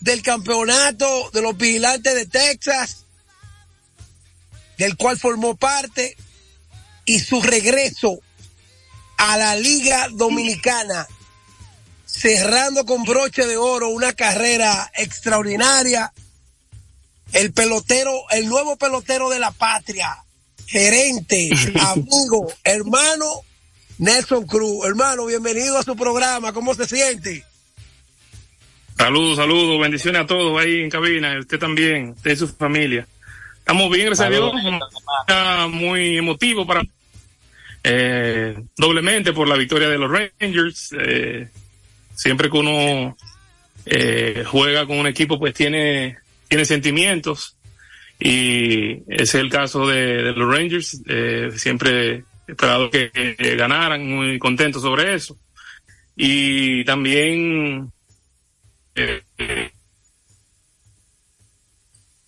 del 0.00 0.22
campeonato 0.22 1.30
de 1.32 1.42
los 1.42 1.56
vigilantes 1.56 2.14
de 2.14 2.26
Texas, 2.26 3.04
del 4.76 4.96
cual 4.96 5.18
formó 5.18 5.56
parte, 5.56 6.16
y 7.04 7.18
su 7.18 7.40
regreso 7.40 8.18
a 9.16 9.36
la 9.36 9.56
Liga 9.56 10.08
Dominicana 10.10 11.06
cerrando 12.12 12.84
con 12.84 13.04
broche 13.04 13.46
de 13.46 13.56
oro 13.56 13.88
una 13.88 14.12
carrera 14.12 14.90
extraordinaria. 14.94 16.12
El 17.32 17.52
pelotero, 17.52 18.12
el 18.30 18.48
nuevo 18.48 18.76
pelotero 18.76 19.30
de 19.30 19.38
la 19.38 19.50
patria, 19.52 20.16
gerente, 20.66 21.50
amigo, 21.80 22.52
hermano 22.64 23.26
Nelson 23.98 24.46
Cruz. 24.46 24.84
Hermano, 24.86 25.26
bienvenido 25.26 25.78
a 25.78 25.82
su 25.82 25.96
programa. 25.96 26.52
¿Cómo 26.52 26.74
se 26.74 26.86
siente? 26.86 27.44
Saludos, 28.96 29.36
saludos, 29.36 29.80
bendiciones 29.80 30.22
a 30.22 30.26
todos 30.26 30.60
ahí 30.60 30.80
en 30.82 30.90
cabina, 30.90 31.38
usted 31.38 31.58
también, 31.58 32.10
usted 32.10 32.32
y 32.32 32.36
su 32.36 32.48
familia. 32.48 33.06
Estamos 33.58 33.90
bien, 33.90 34.06
gracias 34.06 34.26
a 34.26 34.30
Dios. 34.30 34.52
Muy 35.70 36.18
emotivo 36.18 36.66
para 36.66 36.82
eh, 37.84 38.56
doblemente 38.76 39.32
por 39.32 39.48
la 39.48 39.56
victoria 39.56 39.88
de 39.88 39.98
los 39.98 40.10
Rangers. 40.10 40.94
Eh, 40.98 41.48
siempre 42.14 42.50
que 42.50 42.56
uno 42.56 43.16
eh, 43.86 44.44
juega 44.46 44.86
con 44.86 44.98
un 44.98 45.06
equipo, 45.06 45.38
pues 45.38 45.54
tiene, 45.54 46.18
tiene 46.52 46.66
sentimientos. 46.66 47.56
Y 48.20 49.04
ese 49.10 49.22
es 49.22 49.34
el 49.36 49.48
caso 49.48 49.86
de, 49.86 50.32
los 50.32 50.54
Rangers. 50.54 51.00
Eh, 51.08 51.50
siempre 51.56 52.24
esperado 52.46 52.90
que, 52.90 53.10
ganaran, 53.56 54.06
muy 54.06 54.38
contento 54.38 54.78
sobre 54.78 55.14
eso. 55.14 55.38
Y 56.14 56.84
también 56.84 57.90
eh, 58.94 59.22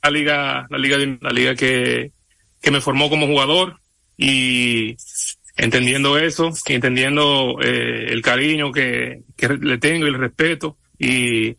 la 0.02 0.10
liga, 0.10 0.66
la 0.70 0.78
liga, 0.78 0.96
la 1.20 1.30
liga 1.30 1.54
que, 1.54 2.10
que 2.62 2.70
me 2.70 2.80
formó 2.80 3.10
como 3.10 3.26
jugador 3.26 3.78
y 4.16 4.96
entendiendo 5.54 6.16
eso, 6.16 6.50
entendiendo 6.66 7.58
eh, 7.60 8.06
el 8.08 8.22
cariño 8.22 8.72
que, 8.72 9.20
que, 9.36 9.48
le 9.48 9.76
tengo 9.76 10.06
y 10.06 10.08
el 10.08 10.18
respeto 10.18 10.78
y 10.98 11.56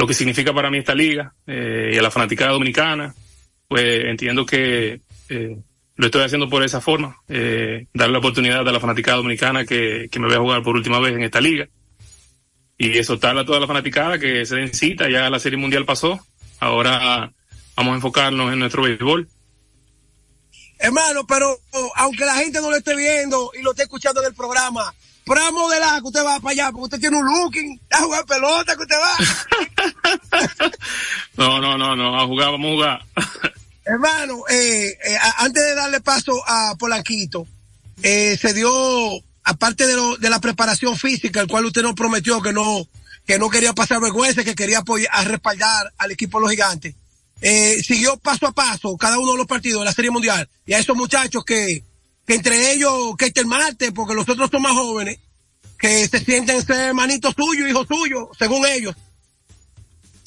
lo 0.00 0.06
que 0.06 0.14
significa 0.14 0.54
para 0.54 0.70
mí 0.70 0.78
esta 0.78 0.94
liga 0.94 1.34
eh, 1.46 1.90
y 1.92 1.98
a 1.98 2.00
la 2.00 2.10
fanaticada 2.10 2.52
dominicana, 2.52 3.14
pues 3.68 4.06
entiendo 4.06 4.46
que 4.46 5.02
eh, 5.28 5.58
lo 5.96 6.06
estoy 6.06 6.22
haciendo 6.22 6.48
por 6.48 6.62
esa 6.62 6.80
forma, 6.80 7.18
eh, 7.28 7.84
darle 7.92 8.14
la 8.14 8.18
oportunidad 8.20 8.66
a 8.66 8.72
la 8.72 8.80
fanaticada 8.80 9.18
dominicana 9.18 9.66
que, 9.66 10.08
que 10.10 10.18
me 10.18 10.28
vea 10.28 10.38
jugar 10.38 10.62
por 10.62 10.74
última 10.74 11.00
vez 11.00 11.12
en 11.12 11.22
esta 11.22 11.42
liga 11.42 11.68
y 12.78 12.96
exhortarle 12.96 13.42
a 13.42 13.44
toda 13.44 13.60
la 13.60 13.66
fanaticada 13.66 14.18
que 14.18 14.46
se 14.46 14.56
den 14.56 14.72
cita, 14.72 15.10
ya 15.10 15.28
la 15.28 15.38
Serie 15.38 15.58
Mundial 15.58 15.84
pasó, 15.84 16.18
ahora 16.60 17.30
vamos 17.76 17.92
a 17.92 17.96
enfocarnos 17.96 18.54
en 18.54 18.58
nuestro 18.58 18.84
béisbol 18.84 19.28
Hermano, 20.78 21.26
pero 21.26 21.60
aunque 21.96 22.24
la 22.24 22.36
gente 22.36 22.58
no 22.62 22.70
lo 22.70 22.76
esté 22.76 22.96
viendo 22.96 23.50
y 23.52 23.60
lo 23.60 23.72
esté 23.72 23.82
escuchando 23.82 24.22
en 24.22 24.28
el 24.28 24.34
programa, 24.34 24.94
pero 25.26 25.44
a 25.44 25.50
modelar 25.50 26.00
que 26.00 26.08
usted 26.08 26.24
va 26.24 26.40
para 26.40 26.52
allá, 26.52 26.72
porque 26.72 26.84
usted 26.84 27.00
tiene 27.00 27.18
un 27.18 27.26
looking, 27.26 27.80
a 27.90 27.98
jugar 27.98 28.24
pelota 28.24 28.74
que 28.74 28.82
usted 28.82 28.96
va. 28.96 29.84
no, 31.48 31.60
no, 31.60 31.78
no, 31.78 31.96
no, 31.96 32.20
a 32.20 32.26
jugar, 32.26 32.52
vamos 32.52 32.66
a 32.66 32.74
jugar. 32.74 33.00
Hermano, 33.84 34.44
eh, 34.48 34.88
eh, 34.88 35.16
antes 35.38 35.62
de 35.62 35.74
darle 35.74 36.00
paso 36.00 36.32
a 36.46 36.74
Polanquito, 36.78 37.46
eh, 38.02 38.36
se 38.40 38.54
dio, 38.54 38.70
aparte 39.44 39.86
de, 39.86 39.96
lo, 39.96 40.16
de 40.16 40.30
la 40.30 40.40
preparación 40.40 40.96
física, 40.96 41.40
el 41.40 41.48
cual 41.48 41.64
usted 41.64 41.82
nos 41.82 41.94
prometió 41.94 42.40
que 42.40 42.52
no, 42.52 42.86
que 43.26 43.38
no 43.38 43.50
quería 43.50 43.72
pasar 43.72 44.00
vergüenza, 44.00 44.44
que 44.44 44.54
quería 44.54 44.78
apoyar, 44.78 45.10
a 45.12 45.24
respaldar 45.24 45.92
al 45.98 46.10
equipo 46.12 46.38
de 46.38 46.42
los 46.42 46.50
gigantes 46.52 46.94
eh, 47.40 47.82
siguió 47.82 48.16
paso 48.18 48.46
a 48.46 48.52
paso 48.52 48.96
cada 48.96 49.18
uno 49.18 49.32
de 49.32 49.38
los 49.38 49.46
partidos 49.46 49.80
de 49.80 49.86
la 49.86 49.92
Serie 49.92 50.10
Mundial. 50.10 50.48
Y 50.66 50.74
a 50.74 50.78
esos 50.78 50.96
muchachos 50.96 51.44
que, 51.44 51.82
que 52.26 52.34
entre 52.34 52.72
ellos, 52.72 53.16
que 53.18 53.26
este 53.26 53.40
el 53.40 53.46
martes, 53.46 53.92
porque 53.92 54.14
los 54.14 54.28
otros 54.28 54.50
son 54.50 54.62
más 54.62 54.72
jóvenes, 54.72 55.18
que 55.78 56.06
se 56.08 56.20
sienten 56.22 56.64
ser 56.64 56.88
hermanitos 56.88 57.34
suyos, 57.36 57.68
hijos 57.68 57.86
suyos, 57.88 58.28
según 58.38 58.66
ellos. 58.66 58.94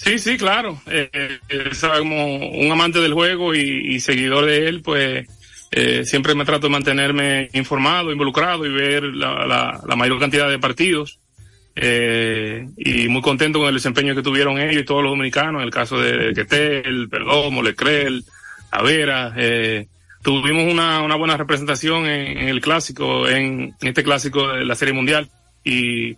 Sí, 0.04 0.20
sí, 0.20 0.38
claro. 0.38 0.82
Eh, 0.88 1.10
eh, 1.14 1.72
como 1.98 2.36
un 2.36 2.72
amante 2.72 3.00
del 3.00 3.14
juego 3.14 3.56
y, 3.56 4.00
seguidor 4.00 4.46
de 4.46 4.68
él, 4.68 4.82
pues 4.82 5.28
eh, 5.72 6.04
siempre 6.06 6.36
me 6.36 6.46
trato 6.46 6.68
de 6.68 6.74
mantenerme 6.74 7.50
informado, 7.54 8.12
involucrado 8.12 8.66
y 8.66 8.72
ver 8.72 9.04
la, 9.04 9.82
mayor 9.96 10.20
cantidad 10.20 10.50
de 10.50 10.60
partidos. 10.60 11.20
Eh, 11.76 12.68
y 12.78 13.08
muy 13.08 13.22
contento 13.24 13.58
con 13.60 13.68
el 13.68 13.74
desempeño 13.74 14.14
que 14.14 14.22
tuvieron 14.22 14.60
ellos 14.60 14.84
y 14.84 14.86
todos 14.86 15.02
los 15.02 15.12
dominicanos, 15.12 15.62
en 15.62 15.66
el 15.66 15.74
caso 15.74 16.00
de 16.00 16.34
Quetel, 16.34 17.10
Perdomo, 17.10 17.64
Lecrel, 17.64 18.24
Avera, 18.70 19.34
eh, 19.38 19.88
tuvimos 20.24 20.72
una, 20.72 21.16
buena 21.16 21.38
representación 21.38 22.08
en, 22.08 22.50
el 22.50 22.62
clásico, 22.62 23.28
en, 23.28 23.76
este 23.82 24.04
clásico 24.04 24.48
de 24.48 24.66
la 24.66 24.76
Serie 24.76 24.94
Mundial. 24.94 25.30
Y 25.64 26.18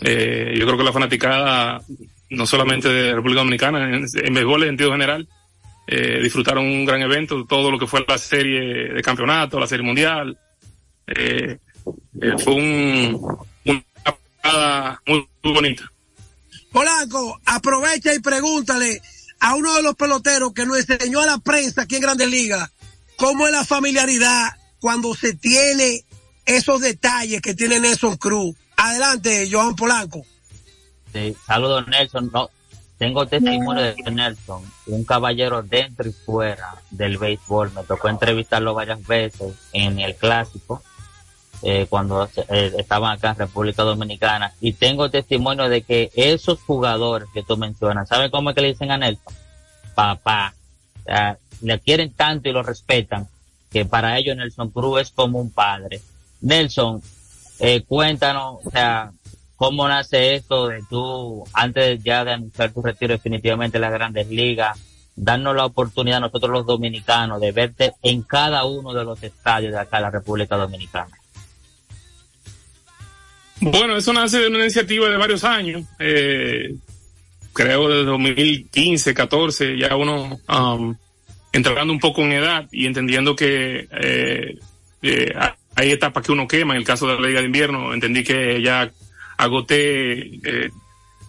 eh, 0.00 0.54
yo 0.58 0.66
creo 0.66 0.76
que 0.76 0.84
la 0.84 0.92
fanaticada, 0.92 1.80
no 2.32 2.46
solamente 2.46 2.88
de 2.88 3.14
República 3.14 3.40
Dominicana, 3.40 3.84
en, 3.84 4.06
en 4.12 4.34
béisbol 4.34 4.62
en 4.62 4.68
sentido 4.70 4.92
general, 4.92 5.28
eh, 5.86 6.20
disfrutaron 6.22 6.64
un 6.64 6.84
gran 6.84 7.02
evento, 7.02 7.44
todo 7.44 7.70
lo 7.70 7.78
que 7.78 7.86
fue 7.86 8.04
la 8.06 8.18
serie 8.18 8.92
de 8.92 9.02
campeonato, 9.02 9.58
la 9.58 9.66
serie 9.66 9.84
mundial. 9.84 10.38
Eh, 11.06 11.58
eh, 12.20 12.32
fue 12.38 12.54
un, 12.54 13.38
una 13.64 13.84
parada 14.42 15.02
muy, 15.06 15.28
bonita. 15.42 15.90
Polanco, 16.70 17.40
aprovecha 17.44 18.14
y 18.14 18.20
pregúntale 18.20 19.02
a 19.40 19.54
uno 19.54 19.74
de 19.74 19.82
los 19.82 19.94
peloteros 19.96 20.52
que 20.54 20.64
nos 20.64 20.78
enseñó 20.88 21.20
a 21.20 21.26
la 21.26 21.38
prensa 21.38 21.82
aquí 21.82 21.96
en 21.96 22.02
Grandes 22.02 22.30
Ligas 22.30 22.70
cómo 23.16 23.46
es 23.46 23.52
la 23.52 23.64
familiaridad 23.64 24.56
cuando 24.80 25.14
se 25.14 25.34
tiene 25.34 26.04
esos 26.46 26.80
detalles 26.80 27.42
que 27.42 27.54
tiene 27.54 27.80
Nelson 27.80 28.16
Cruz. 28.16 28.56
Adelante, 28.76 29.48
Joan 29.50 29.76
Polanco. 29.76 30.24
Sí, 31.12 31.36
saludos 31.46 31.86
Nelson. 31.88 32.30
No, 32.32 32.50
tengo 32.98 33.26
testimonio 33.26 33.82
de 33.82 33.96
Nelson, 34.10 34.62
un 34.86 35.04
caballero 35.04 35.62
dentro 35.62 36.08
y 36.08 36.12
fuera 36.12 36.74
del 36.90 37.18
béisbol. 37.18 37.72
Me 37.72 37.82
tocó 37.82 38.08
entrevistarlo 38.08 38.74
varias 38.74 39.04
veces 39.06 39.54
en 39.72 39.98
el 39.98 40.14
clásico, 40.16 40.82
eh, 41.62 41.86
cuando 41.88 42.28
eh, 42.48 42.72
estaban 42.78 43.12
acá 43.12 43.30
en 43.30 43.36
República 43.36 43.82
Dominicana. 43.82 44.52
Y 44.60 44.72
tengo 44.72 45.10
testimonio 45.10 45.68
de 45.68 45.82
que 45.82 46.10
esos 46.14 46.60
jugadores 46.60 47.28
que 47.34 47.42
tú 47.42 47.56
mencionas, 47.56 48.08
¿sabes 48.08 48.30
cómo 48.30 48.50
es 48.50 48.56
que 48.56 48.62
le 48.62 48.68
dicen 48.68 48.90
a 48.90 48.98
Nelson? 48.98 49.34
Papá. 49.94 50.54
le 51.60 51.78
quieren 51.80 52.12
tanto 52.14 52.48
y 52.48 52.52
lo 52.52 52.62
respetan 52.62 53.28
que 53.72 53.84
para 53.86 54.18
ellos 54.18 54.36
Nelson 54.36 54.70
Cruz 54.70 55.00
es 55.00 55.10
como 55.10 55.40
un 55.40 55.50
padre. 55.50 56.00
Nelson, 56.42 57.02
eh, 57.58 57.82
cuéntanos, 57.82 58.58
o 58.64 58.70
sea, 58.70 59.12
¿Cómo 59.56 59.86
nace 59.86 60.34
esto 60.34 60.68
de 60.68 60.82
tú, 60.88 61.44
antes 61.52 62.02
ya 62.02 62.24
de 62.24 62.32
anunciar 62.32 62.72
tu 62.72 62.82
retiro 62.82 63.14
definitivamente 63.14 63.78
en 63.78 63.82
las 63.82 63.92
grandes 63.92 64.28
ligas, 64.28 64.78
darnos 65.14 65.54
la 65.54 65.66
oportunidad 65.66 66.20
nosotros 66.20 66.50
los 66.50 66.66
dominicanos 66.66 67.40
de 67.40 67.52
verte 67.52 67.92
en 68.02 68.22
cada 68.22 68.64
uno 68.64 68.92
de 68.92 69.04
los 69.04 69.22
estadios 69.22 69.72
de 69.72 69.78
acá 69.78 69.98
de 69.98 70.02
la 70.02 70.10
República 70.10 70.56
Dominicana? 70.56 71.16
Bueno, 73.60 73.96
eso 73.96 74.12
nace 74.12 74.40
de 74.40 74.48
una 74.48 74.58
iniciativa 74.58 75.08
de 75.08 75.16
varios 75.16 75.44
años. 75.44 75.84
Eh, 76.00 76.74
creo 77.52 77.88
de 77.88 78.04
2015, 78.04 79.14
14, 79.14 79.78
ya 79.78 79.94
uno 79.94 80.40
um, 80.48 80.96
entrando 81.52 81.92
un 81.92 82.00
poco 82.00 82.22
en 82.22 82.32
edad 82.32 82.66
y 82.72 82.86
entendiendo 82.86 83.36
que 83.36 83.86
eh, 83.90 84.58
eh, 85.02 85.32
hay 85.76 85.90
etapas 85.90 86.24
que 86.24 86.32
uno 86.32 86.48
quema. 86.48 86.74
En 86.74 86.80
el 86.80 86.86
caso 86.86 87.06
de 87.06 87.14
la 87.14 87.28
Liga 87.28 87.40
de 87.40 87.46
Invierno, 87.46 87.94
entendí 87.94 88.24
que 88.24 88.60
ya 88.62 88.90
agoté 89.36 90.20
eh, 90.20 90.70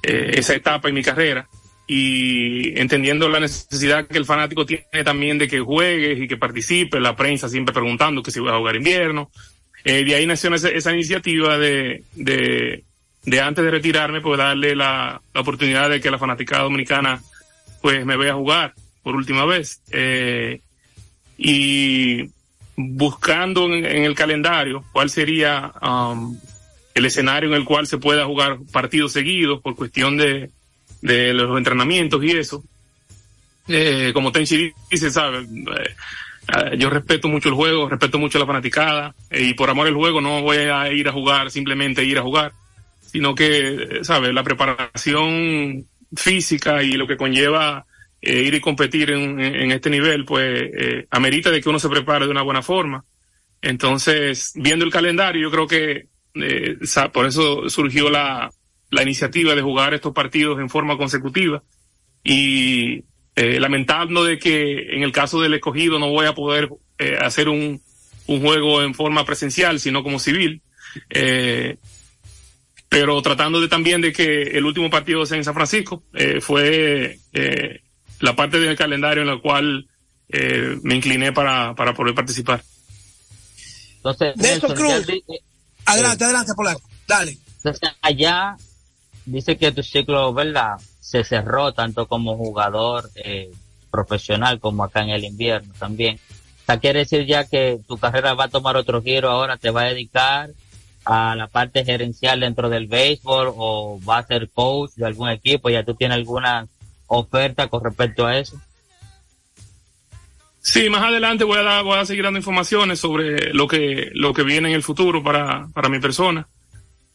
eh, 0.04 0.32
esa 0.36 0.54
etapa 0.54 0.90
en 0.90 0.96
mi 0.96 1.04
carrera 1.04 1.48
y 1.88 2.80
entendiendo 2.80 3.28
la 3.28 3.40
necesidad 3.40 4.08
que 4.08 4.18
el 4.18 4.26
fanático 4.26 4.66
tiene 4.66 5.04
también 5.04 5.38
de 5.38 5.48
que 5.48 5.60
juegues 5.60 6.20
y 6.20 6.28
que 6.28 6.38
participe, 6.38 7.00
la 7.00 7.16
prensa 7.16 7.50
siempre 7.50 7.74
preguntando 7.74 8.24
que 8.24 8.32
si 8.32 8.40
voy 8.40 8.52
a 8.52 8.58
jugar 8.58 8.76
invierno. 8.76 9.30
Eh, 9.84 10.06
de 10.06 10.16
ahí 10.16 10.26
nació 10.26 10.54
esa, 10.56 10.94
iniciativa 10.94 11.58
de, 11.58 12.04
de, 12.14 12.84
de, 13.24 13.42
antes 13.42 13.66
de 13.66 13.72
retirarme, 13.72 14.22
pues 14.22 14.38
darle 14.38 14.76
la, 14.76 15.22
la, 15.34 15.42
oportunidad 15.42 15.90
de 15.90 16.00
que 16.00 16.10
la 16.10 16.18
fanaticada 16.18 16.64
dominicana 16.64 17.22
pues 17.82 18.06
me 18.06 18.16
vea 18.16 18.34
jugar 18.34 18.74
por 19.04 19.16
última 19.16 19.44
vez. 19.46 19.82
Y 21.38 22.30
buscando 22.76 23.66
en, 23.66 23.86
en, 23.86 24.04
el 24.04 24.16
calendario 24.16 24.84
cuál 24.92 25.10
sería 25.10 25.72
um, 25.82 26.40
el 26.94 27.06
escenario 27.06 27.50
en 27.50 27.56
el 27.56 27.66
cual 27.66 27.88
se 27.88 27.98
pueda 27.98 28.26
jugar 28.26 28.60
partidos 28.72 29.14
seguidos 29.14 29.62
por 29.62 29.76
cuestión 29.76 30.18
de, 30.18 30.52
de 31.02 31.34
los 31.34 31.58
entrenamientos 31.58 32.24
y 32.24 32.32
eso. 32.32 32.64
Eh, 33.68 34.12
como 34.14 34.32
Tenchi 34.32 34.72
dice, 34.90 35.10
¿sabe? 35.12 35.40
Eh, 35.40 35.96
eh, 36.48 36.78
yo 36.78 36.90
respeto 36.90 37.28
mucho 37.28 37.50
el 37.50 37.56
juego, 37.56 37.90
respeto 37.90 38.20
mucho 38.20 38.40
la 38.40 38.46
fanaticada 38.46 39.16
y 39.32 39.54
por 39.54 39.70
amor 39.70 39.88
al 39.88 39.94
juego 39.94 40.22
no 40.22 40.42
voy 40.42 40.58
a 40.58 40.92
ir 40.92 41.08
a 41.08 41.14
jugar 41.14 41.52
simplemente 41.52 42.04
ir 42.04 42.18
a 42.18 42.24
jugar, 42.24 42.54
sino 43.02 43.36
que, 43.36 44.00
¿sabe? 44.04 44.34
La 44.34 44.44
preparación 44.44 45.86
física 46.16 46.84
y 46.84 46.94
lo 46.94 47.08
que 47.08 47.18
conlleva 47.18 47.86
ir 48.22 48.54
y 48.54 48.62
competir 48.62 49.12
en, 49.12 49.40
en 49.42 49.72
este 49.72 49.90
nivel, 49.90 50.24
pues 50.24 50.72
amerita 51.10 51.52
de 51.52 51.62
que 51.62 51.68
uno 51.68 51.80
se 51.80 51.90
prepare 51.90 52.26
de 52.26 52.32
una 52.32 52.42
buena 52.42 52.62
forma. 52.62 53.04
Entonces, 53.62 54.54
viendo 54.56 54.86
el 54.86 54.92
calendario, 54.92 55.42
yo 55.42 55.52
creo 55.52 55.68
que 55.68 56.08
eh, 56.36 56.78
por 57.12 57.26
eso 57.26 57.70
surgió 57.70 58.10
la, 58.10 58.52
la 58.90 59.04
iniciativa 59.04 59.56
de 59.56 59.62
jugar 59.62 59.94
estos 59.94 60.14
partidos 60.14 60.60
en 60.60 60.70
forma 60.70 60.98
consecutiva 60.98 61.64
y 62.24 63.04
eh, 63.36 63.60
lamentando 63.60 64.24
de 64.24 64.40
que 64.40 64.96
en 64.96 65.04
el 65.04 65.12
caso 65.12 65.42
del 65.42 65.54
escogido 65.56 66.00
no 66.00 66.10
voy 66.10 66.26
a 66.26 66.34
poder 66.34 66.70
eh, 66.98 67.18
hacer 67.20 67.50
un, 67.50 67.82
un 68.28 68.42
juego 68.42 68.82
en 68.84 68.94
forma 68.94 69.26
presencial, 69.26 69.80
sino 69.80 70.04
como 70.04 70.20
civil. 70.20 70.62
Eh, 71.10 71.78
pero 72.88 73.20
tratando 73.24 73.60
de 73.60 73.68
también 73.68 74.02
de 74.02 74.14
que 74.14 74.44
el 74.44 74.66
último 74.66 74.90
partido 74.92 75.26
sea 75.26 75.38
en 75.38 75.44
San 75.44 75.56
Francisco, 75.56 76.04
eh, 76.14 76.40
fue 76.42 77.18
eh, 77.34 77.82
la 78.20 78.36
parte 78.36 78.60
del 78.60 78.76
calendario 78.76 79.24
en 79.24 79.30
la 79.30 79.40
cual 79.40 79.88
eh, 80.30 80.78
me 80.84 80.96
incliné 80.96 81.32
para, 81.32 81.74
para 81.74 81.96
poder 81.96 82.14
participar. 82.14 82.64
Entonces, 83.96 84.38
Nelson 84.38 84.76
Cruz. 84.76 85.08
Adelante, 85.86 86.24
adelante, 86.24 86.54
Polanco. 86.56 86.82
Dale. 87.08 87.38
Entonces, 87.58 87.90
allá 88.02 88.58
dice 89.26 89.58
que 89.58 89.72
tu 89.72 89.84
ciclo, 89.84 90.34
¿verdad? 90.34 90.80
Se 91.00 91.24
cerró 91.24 91.74
tanto 91.74 92.08
como 92.08 92.38
jugador 92.38 93.10
eh, 93.16 93.52
profesional 93.92 94.60
como 94.60 94.84
acá 94.84 95.02
en 95.02 95.10
el 95.10 95.24
invierno 95.24 95.74
también. 95.78 96.20
O 96.64 96.66
sea, 96.66 96.80
quiere 96.80 97.00
decir 97.00 97.26
ya 97.26 97.46
que 97.46 97.80
tu 97.88 97.98
carrera 97.98 98.34
va 98.34 98.46
a 98.46 98.50
tomar 98.50 98.78
otro 98.78 99.02
giro 99.02 99.30
ahora, 99.30 99.58
te 99.58 99.70
va 99.70 99.82
a 99.82 99.86
dedicar 99.86 100.52
a 101.06 101.36
la 101.36 101.48
parte 101.48 101.84
gerencial 101.84 102.40
dentro 102.40 102.70
del 102.70 102.88
béisbol 102.88 103.54
o 103.56 104.00
va 104.08 104.20
a 104.20 104.26
ser 104.26 104.50
coach 104.50 104.92
de 104.96 105.06
algún 105.06 105.30
equipo, 105.30 105.70
ya 105.70 105.84
tú 105.84 105.96
tienes 105.96 106.16
alguna 106.18 106.68
oferta 107.08 107.68
con 107.68 107.84
respecto 107.84 108.26
a 108.26 108.38
eso. 108.38 108.60
Sí, 110.66 110.90
más 110.90 111.04
adelante 111.04 111.44
voy 111.44 111.60
a 111.60 111.62
dar, 111.62 112.08
seguir 112.08 112.24
dando 112.24 112.40
informaciones 112.40 112.98
sobre 112.98 113.54
lo 113.54 113.68
que, 113.68 114.12
lo 114.14 114.34
que 114.34 114.44
viene 114.44 114.70
en 114.70 114.76
el 114.76 114.82
futuro 114.82 115.22
para, 115.22 115.68
para 115.74 115.90
mi 115.90 116.00
persona. 116.00 116.48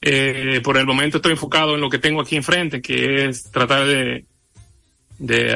Eh, 0.03 0.61
por 0.63 0.77
el 0.77 0.85
momento 0.85 1.17
estoy 1.17 1.33
enfocado 1.33 1.75
en 1.75 1.81
lo 1.81 1.89
que 1.89 1.99
tengo 1.99 2.21
aquí 2.21 2.37
enfrente, 2.37 2.83
que 2.83 3.25
es 3.25 3.51
tratar 3.51 3.87
de, 3.87 4.27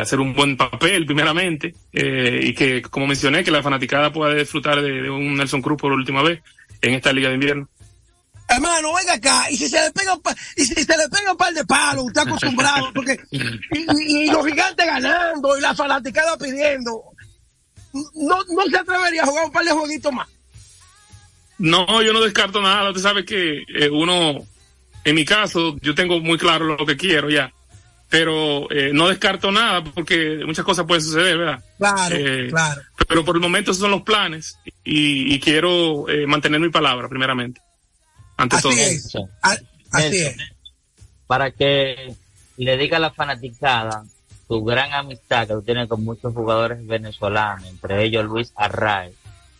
hacer 0.00 0.20
un 0.20 0.32
buen 0.34 0.56
papel 0.56 1.04
primeramente, 1.04 1.74
eh, 1.92 2.40
y 2.42 2.54
que, 2.54 2.80
como 2.80 3.06
mencioné, 3.06 3.44
que 3.44 3.50
la 3.50 3.62
fanaticada 3.62 4.10
pueda 4.10 4.34
disfrutar 4.34 4.80
de, 4.80 5.10
un 5.10 5.34
Nelson 5.34 5.60
Cruz 5.60 5.76
por 5.78 5.92
última 5.92 6.22
vez 6.22 6.40
en 6.80 6.94
esta 6.94 7.12
liga 7.12 7.28
de 7.28 7.34
invierno. 7.34 7.68
Hermano, 8.48 8.94
venga 8.94 9.12
acá, 9.12 9.50
y 9.50 9.56
si 9.58 9.68
se 9.68 9.78
le 9.78 9.92
pega 9.92 10.14
un, 10.14 10.22
y 10.56 10.64
si 10.64 10.82
se 10.82 10.96
le 10.96 11.10
pega 11.10 11.32
un 11.32 11.36
par 11.36 11.52
de 11.52 11.64
palos, 11.66 12.04
usted 12.06 12.22
acostumbrado, 12.22 12.90
porque, 12.94 13.20
y 13.30 14.30
los 14.30 14.46
gigantes 14.46 14.86
ganando, 14.86 15.58
y 15.58 15.60
la 15.60 15.74
fanaticada 15.74 16.38
pidiendo, 16.38 17.12
no, 17.92 18.38
no 18.44 18.62
se 18.70 18.76
atrevería 18.76 19.22
a 19.22 19.26
jugar 19.26 19.44
un 19.46 19.52
par 19.52 19.64
de 19.64 19.72
jueguitos 19.72 20.12
más. 20.12 20.28
No, 21.58 22.02
yo 22.02 22.12
no 22.12 22.20
descarto 22.20 22.60
nada. 22.60 22.88
Usted 22.88 23.02
sabe 23.02 23.24
que 23.24 23.64
eh, 23.68 23.88
uno, 23.90 24.44
en 25.04 25.14
mi 25.14 25.24
caso, 25.24 25.76
yo 25.80 25.94
tengo 25.94 26.20
muy 26.20 26.38
claro 26.38 26.76
lo 26.76 26.86
que 26.86 26.96
quiero 26.96 27.30
ya. 27.30 27.52
Pero 28.08 28.70
eh, 28.70 28.90
no 28.92 29.08
descarto 29.08 29.50
nada 29.50 29.82
porque 29.82 30.42
muchas 30.44 30.64
cosas 30.64 30.86
pueden 30.86 31.02
suceder, 31.02 31.38
¿verdad? 31.38 31.64
Claro, 31.78 32.16
eh, 32.16 32.48
claro. 32.50 32.82
Pero 33.08 33.24
por 33.24 33.36
el 33.36 33.42
momento 33.42 33.70
esos 33.70 33.80
son 33.80 33.90
los 33.90 34.02
planes 34.02 34.58
y, 34.84 35.32
y 35.34 35.40
quiero 35.40 36.06
mantener 36.26 36.60
mi 36.60 36.68
palabra, 36.68 37.08
primeramente. 37.08 37.60
Ante 38.36 38.56
así 38.56 38.62
todo. 38.62 38.72
Es. 38.72 39.14
Así 39.92 40.16
es. 40.16 40.36
Para 41.26 41.52
que 41.52 42.14
le 42.56 42.76
diga 42.76 42.98
a 42.98 43.00
la 43.00 43.12
fanaticada 43.12 44.04
tu 44.52 44.62
gran 44.62 44.92
amistad 44.92 45.48
que 45.48 45.54
tú 45.54 45.62
tienes 45.62 45.88
con 45.88 46.04
muchos 46.04 46.34
jugadores 46.34 46.86
venezolanos, 46.86 47.66
entre 47.70 48.04
ellos 48.04 48.26
Luis 48.26 48.52
Arraez, 48.54 49.14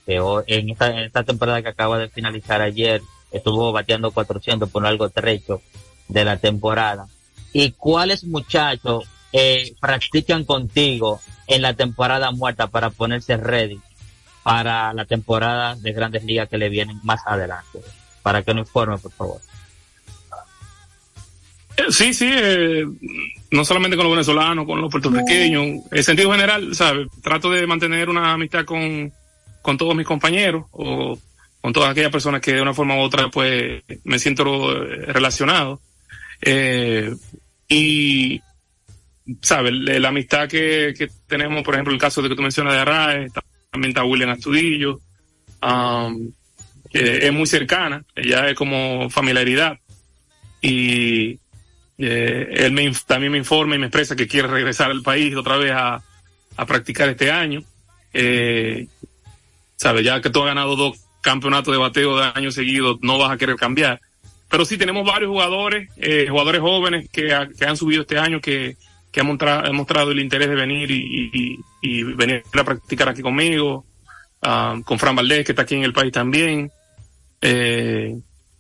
que 0.04 0.20
en 0.48 0.68
esta, 0.68 1.24
temporada 1.24 1.62
que 1.62 1.70
acaba 1.70 1.96
de 1.96 2.10
finalizar 2.10 2.60
ayer 2.60 3.00
estuvo 3.30 3.72
bateando 3.72 4.10
400 4.10 4.68
por 4.68 4.84
algo 4.84 5.08
trecho 5.08 5.62
de 6.08 6.26
la 6.26 6.36
temporada. 6.36 7.06
¿Y 7.54 7.70
cuáles 7.70 8.24
muchachos 8.24 9.08
eh, 9.32 9.74
practican 9.80 10.44
contigo 10.44 11.22
en 11.46 11.62
la 11.62 11.72
temporada 11.72 12.30
muerta 12.30 12.66
para 12.66 12.90
ponerse 12.90 13.38
ready 13.38 13.80
para 14.42 14.92
la 14.92 15.06
temporada 15.06 15.74
de 15.74 15.92
grandes 15.92 16.22
ligas 16.24 16.50
que 16.50 16.58
le 16.58 16.68
vienen 16.68 17.00
más 17.02 17.22
adelante? 17.24 17.80
Para 18.22 18.42
que 18.42 18.52
nos 18.52 18.68
informe, 18.68 18.98
por 18.98 19.12
favor. 19.12 19.40
Sí, 21.88 22.12
sí, 22.12 22.30
eh, 22.30 22.84
no 23.52 23.66
solamente 23.66 23.96
con 23.98 24.04
los 24.04 24.14
venezolanos, 24.14 24.64
con 24.64 24.80
los 24.80 24.90
puertorriqueños, 24.90 25.82
en 25.90 26.04
sentido 26.04 26.32
general, 26.32 26.74
¿sabes? 26.74 27.08
Trato 27.22 27.50
de 27.50 27.66
mantener 27.66 28.08
una 28.08 28.32
amistad 28.32 28.64
con, 28.64 29.12
con 29.60 29.76
todos 29.76 29.94
mis 29.94 30.06
compañeros 30.06 30.64
o 30.72 31.18
con 31.60 31.72
todas 31.72 31.90
aquellas 31.90 32.10
personas 32.10 32.40
que 32.40 32.54
de 32.54 32.62
una 32.62 32.72
forma 32.72 32.96
u 32.96 33.00
otra 33.00 33.28
pues 33.28 33.82
me 34.04 34.18
siento 34.18 34.72
eh, 34.72 35.04
relacionado. 35.12 35.82
Eh, 36.40 37.14
y, 37.68 38.40
¿sabes? 39.42 39.72
La, 39.74 40.08
amistad 40.08 40.48
que, 40.48 40.94
que 40.96 41.08
tenemos, 41.26 41.62
por 41.62 41.74
ejemplo, 41.74 41.92
el 41.92 42.00
caso 42.00 42.22
de 42.22 42.30
que 42.30 42.36
tú 42.36 42.42
mencionas 42.42 42.72
de 42.72 42.80
Arrae, 42.80 43.28
también 43.70 43.90
está 43.90 44.02
William 44.02 44.30
Astudillo, 44.30 44.98
um, 45.62 46.32
que 46.90 47.26
es 47.26 47.32
muy 47.32 47.46
cercana, 47.46 48.02
ella 48.16 48.48
es 48.48 48.54
como 48.54 49.10
familiaridad. 49.10 49.78
Y, 50.62 51.38
eh, 51.98 52.48
él 52.50 52.72
me, 52.72 52.90
también 53.06 53.32
me 53.32 53.38
informa 53.38 53.76
y 53.76 53.78
me 53.78 53.86
expresa 53.86 54.16
que 54.16 54.26
quiere 54.26 54.48
regresar 54.48 54.90
al 54.90 55.02
país 55.02 55.34
otra 55.36 55.56
vez 55.56 55.72
a, 55.72 56.02
a 56.56 56.66
practicar 56.66 57.08
este 57.08 57.30
año. 57.30 57.62
Eh, 58.12 58.86
sabe, 59.76 60.02
ya 60.02 60.20
que 60.20 60.30
tú 60.30 60.40
has 60.40 60.46
ganado 60.46 60.76
dos 60.76 60.98
campeonatos 61.22 61.72
de 61.72 61.78
bateo 61.78 62.16
de 62.16 62.32
años 62.34 62.54
seguidos, 62.54 62.98
no 63.02 63.18
vas 63.18 63.30
a 63.30 63.36
querer 63.36 63.56
cambiar. 63.56 64.00
Pero 64.48 64.64
sí 64.64 64.76
tenemos 64.76 65.06
varios 65.06 65.30
jugadores, 65.30 65.88
eh, 65.96 66.26
jugadores 66.28 66.60
jóvenes 66.60 67.08
que, 67.10 67.34
que 67.58 67.64
han 67.64 67.76
subido 67.76 68.02
este 68.02 68.18
año, 68.18 68.40
que, 68.40 68.76
que 69.10 69.20
han, 69.20 69.26
mostrado, 69.26 69.66
han 69.66 69.74
mostrado 69.74 70.10
el 70.10 70.20
interés 70.20 70.48
de 70.48 70.54
venir 70.54 70.90
y 70.90 72.02
venir 72.14 72.42
a 72.52 72.64
practicar 72.64 73.08
aquí 73.08 73.22
conmigo, 73.22 73.84
ah, 74.42 74.78
con 74.84 74.98
Fran 74.98 75.16
Valdés, 75.16 75.46
que 75.46 75.52
está 75.52 75.62
aquí 75.62 75.74
en 75.74 75.84
el 75.84 75.92
país 75.92 76.12
también. 76.12 76.70
Eh, 77.40 78.16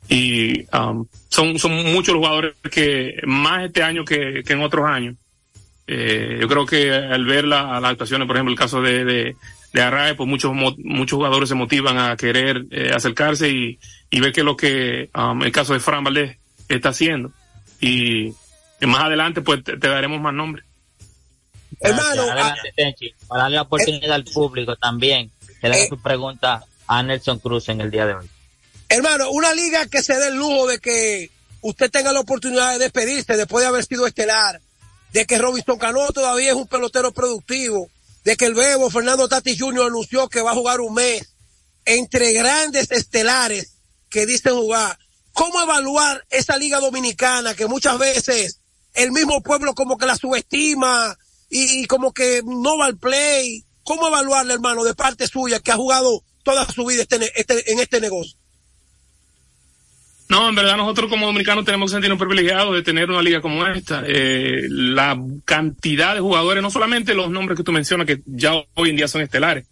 y 0.08 0.64
um, 0.76 1.06
son, 1.32 1.58
son 1.58 1.72
muchos 1.92 2.14
los 2.14 2.18
jugadores 2.18 2.54
que 2.70 3.16
más 3.24 3.64
este 3.64 3.82
año 3.82 4.04
que, 4.04 4.42
que 4.44 4.52
en 4.52 4.60
otros 4.62 4.86
años. 4.86 5.16
Eh, 5.86 6.38
yo 6.40 6.48
creo 6.48 6.64
que 6.66 6.92
al 6.92 7.24
ver 7.24 7.44
la- 7.44 7.80
las 7.80 7.90
actuaciones, 7.92 8.26
por 8.26 8.36
ejemplo, 8.36 8.52
el 8.52 8.58
caso 8.58 8.80
de, 8.80 9.04
de, 9.04 9.36
de 9.72 9.82
Arrae, 9.82 10.14
pues 10.14 10.28
muchos, 10.28 10.52
mo- 10.54 10.76
muchos 10.78 11.16
jugadores 11.16 11.48
se 11.48 11.54
motivan 11.54 11.98
a 11.98 12.16
querer 12.16 12.64
eh, 12.70 12.92
acercarse 12.94 13.48
y, 13.48 13.78
y 14.10 14.20
ver 14.20 14.32
qué 14.32 14.40
es 14.40 14.46
lo 14.46 14.56
que 14.56 15.10
um, 15.14 15.42
el 15.42 15.50
caso 15.52 15.72
de 15.72 15.80
Fran 15.80 16.04
Valdés 16.04 16.36
está 16.68 16.90
haciendo. 16.90 17.32
Y, 17.80 18.28
y 18.80 18.86
más 18.86 19.02
adelante, 19.02 19.40
pues 19.42 19.64
te, 19.64 19.76
te 19.76 19.88
daremos 19.88 20.20
más 20.20 20.32
nombres. 20.34 20.64
Adelante, 22.30 22.72
Tenchi, 22.76 23.14
para 23.26 23.42
darle 23.42 23.56
la 23.56 23.62
oportunidad 23.62 24.12
al 24.12 24.24
público 24.24 24.76
también 24.76 25.30
que 25.60 25.68
le 25.68 25.74
haga 25.76 25.86
su 25.88 26.00
pregunta 26.00 26.62
a 26.86 27.02
Nelson 27.02 27.38
Cruz 27.38 27.68
en 27.70 27.80
el 27.80 27.90
día 27.90 28.06
de 28.06 28.14
hoy. 28.14 28.26
Hermano, 28.92 29.30
una 29.30 29.54
liga 29.54 29.86
que 29.86 30.02
se 30.02 30.14
dé 30.18 30.28
el 30.28 30.34
lujo 30.36 30.66
de 30.66 30.78
que 30.78 31.30
usted 31.62 31.90
tenga 31.90 32.12
la 32.12 32.20
oportunidad 32.20 32.72
de 32.72 32.78
despedirse 32.78 33.38
después 33.38 33.62
de 33.62 33.68
haber 33.68 33.86
sido 33.86 34.06
estelar, 34.06 34.60
de 35.14 35.24
que 35.24 35.38
Robinson 35.38 35.78
Cano 35.78 36.06
todavía 36.12 36.50
es 36.50 36.54
un 36.54 36.66
pelotero 36.66 37.10
productivo, 37.10 37.88
de 38.24 38.36
que 38.36 38.44
el 38.44 38.52
Bebo 38.52 38.90
Fernando 38.90 39.28
Tati 39.30 39.56
Jr. 39.56 39.86
anunció 39.86 40.28
que 40.28 40.42
va 40.42 40.50
a 40.50 40.54
jugar 40.54 40.82
un 40.82 40.92
mes 40.92 41.26
entre 41.86 42.34
grandes 42.34 42.90
estelares 42.90 43.78
que 44.10 44.26
dicen 44.26 44.52
jugar. 44.56 44.98
¿Cómo 45.32 45.62
evaluar 45.62 46.26
esa 46.28 46.58
liga 46.58 46.78
dominicana 46.78 47.54
que 47.54 47.66
muchas 47.66 47.98
veces 47.98 48.58
el 48.92 49.10
mismo 49.10 49.42
pueblo 49.42 49.74
como 49.74 49.96
que 49.96 50.04
la 50.04 50.16
subestima 50.18 51.16
y, 51.48 51.86
como 51.86 52.12
que 52.12 52.42
no 52.44 52.76
va 52.76 52.84
al 52.84 52.98
play? 52.98 53.64
¿Cómo 53.84 54.06
evaluarla, 54.08 54.52
hermano, 54.52 54.84
de 54.84 54.94
parte 54.94 55.26
suya 55.26 55.60
que 55.60 55.72
ha 55.72 55.76
jugado 55.76 56.22
toda 56.42 56.70
su 56.70 56.84
vida 56.84 57.00
este, 57.00 57.32
este- 57.40 57.72
en 57.72 57.78
este 57.80 57.98
negocio? 57.98 58.41
No, 60.32 60.48
en 60.48 60.54
verdad 60.54 60.76
nosotros 60.78 61.10
como 61.10 61.26
dominicanos 61.26 61.64
tenemos 61.64 61.90
que 61.90 61.94
sentirnos 61.96 62.18
privilegiados 62.18 62.74
de 62.74 62.82
tener 62.82 63.10
una 63.10 63.22
liga 63.22 63.40
como 63.40 63.66
esta. 63.66 64.02
Eh, 64.06 64.62
la 64.68 65.16
cantidad 65.44 66.14
de 66.14 66.20
jugadores, 66.20 66.62
no 66.62 66.70
solamente 66.70 67.14
los 67.14 67.30
nombres 67.30 67.56
que 67.56 67.62
tú 67.64 67.70
mencionas, 67.70 68.06
que 68.06 68.20
ya 68.26 68.52
hoy 68.74 68.90
en 68.90 68.96
día 68.96 69.08
son 69.08 69.20
estelares, 69.20 69.66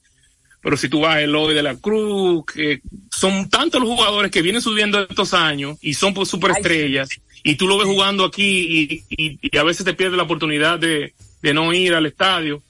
pero 0.62 0.77
si 0.77 0.88
tú 0.90 1.01
vas 1.01 1.16
a 1.16 1.23
Eloy 1.23 1.55
de 1.55 1.62
la 1.62 1.77
Cruz, 1.77 2.44
que 2.53 2.81
son 3.11 3.49
tantos 3.49 3.81
los 3.81 3.88
jugadores 3.88 4.31
que 4.31 4.42
vienen 4.42 4.61
subiendo 4.61 5.01
estos 5.01 5.33
años 5.33 5.79
y 5.81 5.94
son 5.94 6.12
pues 6.12 6.29
superestrellas, 6.29 7.09
y 7.42 7.55
tú 7.55 7.66
lo 7.66 7.79
ves 7.79 7.87
jugando 7.87 8.27
aquí 8.27 8.44
y, 8.90 9.05
y- 9.09 9.38
y 9.40 9.57
a 9.57 9.62
veces 9.62 9.87
te 9.87 9.94
pierdes 9.94 10.18
la 10.18 10.25
oportunidad 10.25 10.79
de, 10.79 11.14
de 11.40 11.55
no 11.55 11.73
ir 11.73 11.94
al 11.94 12.05
estadio. 12.05 12.62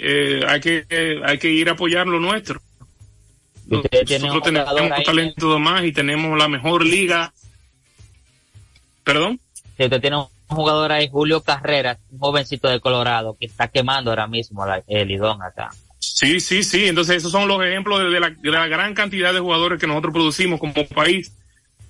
Eh, 0.00 0.40
hay 0.48 0.60
que 0.60 0.84
eh, 0.90 1.20
hay 1.24 1.38
que 1.38 1.50
ir 1.50 1.68
a 1.68 1.72
apoyar 1.72 2.06
lo 2.08 2.18
nuestro. 2.18 2.60
Nosotros 3.68 4.34
un 4.34 4.42
tenemos 4.42 4.92
ahí, 4.92 5.04
talento 5.04 5.58
más 5.58 5.84
y 5.84 5.92
tenemos 5.92 6.38
la 6.38 6.48
mejor 6.48 6.84
liga. 6.84 7.32
¿Perdón? 9.04 9.40
Si 9.76 9.84
usted 9.84 10.00
tiene 10.00 10.16
un 10.16 10.26
jugador 10.48 10.92
ahí, 10.92 11.08
Julio 11.10 11.42
Carreras, 11.42 11.98
un 12.10 12.18
jovencito 12.18 12.68
de 12.68 12.80
Colorado, 12.80 13.36
que 13.38 13.46
está 13.46 13.68
quemando 13.68 14.10
ahora 14.10 14.26
mismo 14.26 14.64
la- 14.66 14.82
el 14.86 15.08
lidón 15.08 15.42
acá. 15.42 15.70
Sí, 15.98 16.40
sí, 16.40 16.62
sí. 16.62 16.86
Entonces 16.86 17.16
esos 17.16 17.32
son 17.32 17.48
los 17.48 17.62
ejemplos 17.64 17.98
de, 18.00 18.06
de 18.10 18.20
la, 18.20 18.30
de 18.30 18.50
la 18.50 18.66
gran 18.68 18.94
cantidad 18.94 19.32
de 19.34 19.40
jugadores 19.40 19.80
que 19.80 19.86
nosotros 19.86 20.12
producimos 20.12 20.60
como 20.60 20.72
país. 20.88 21.32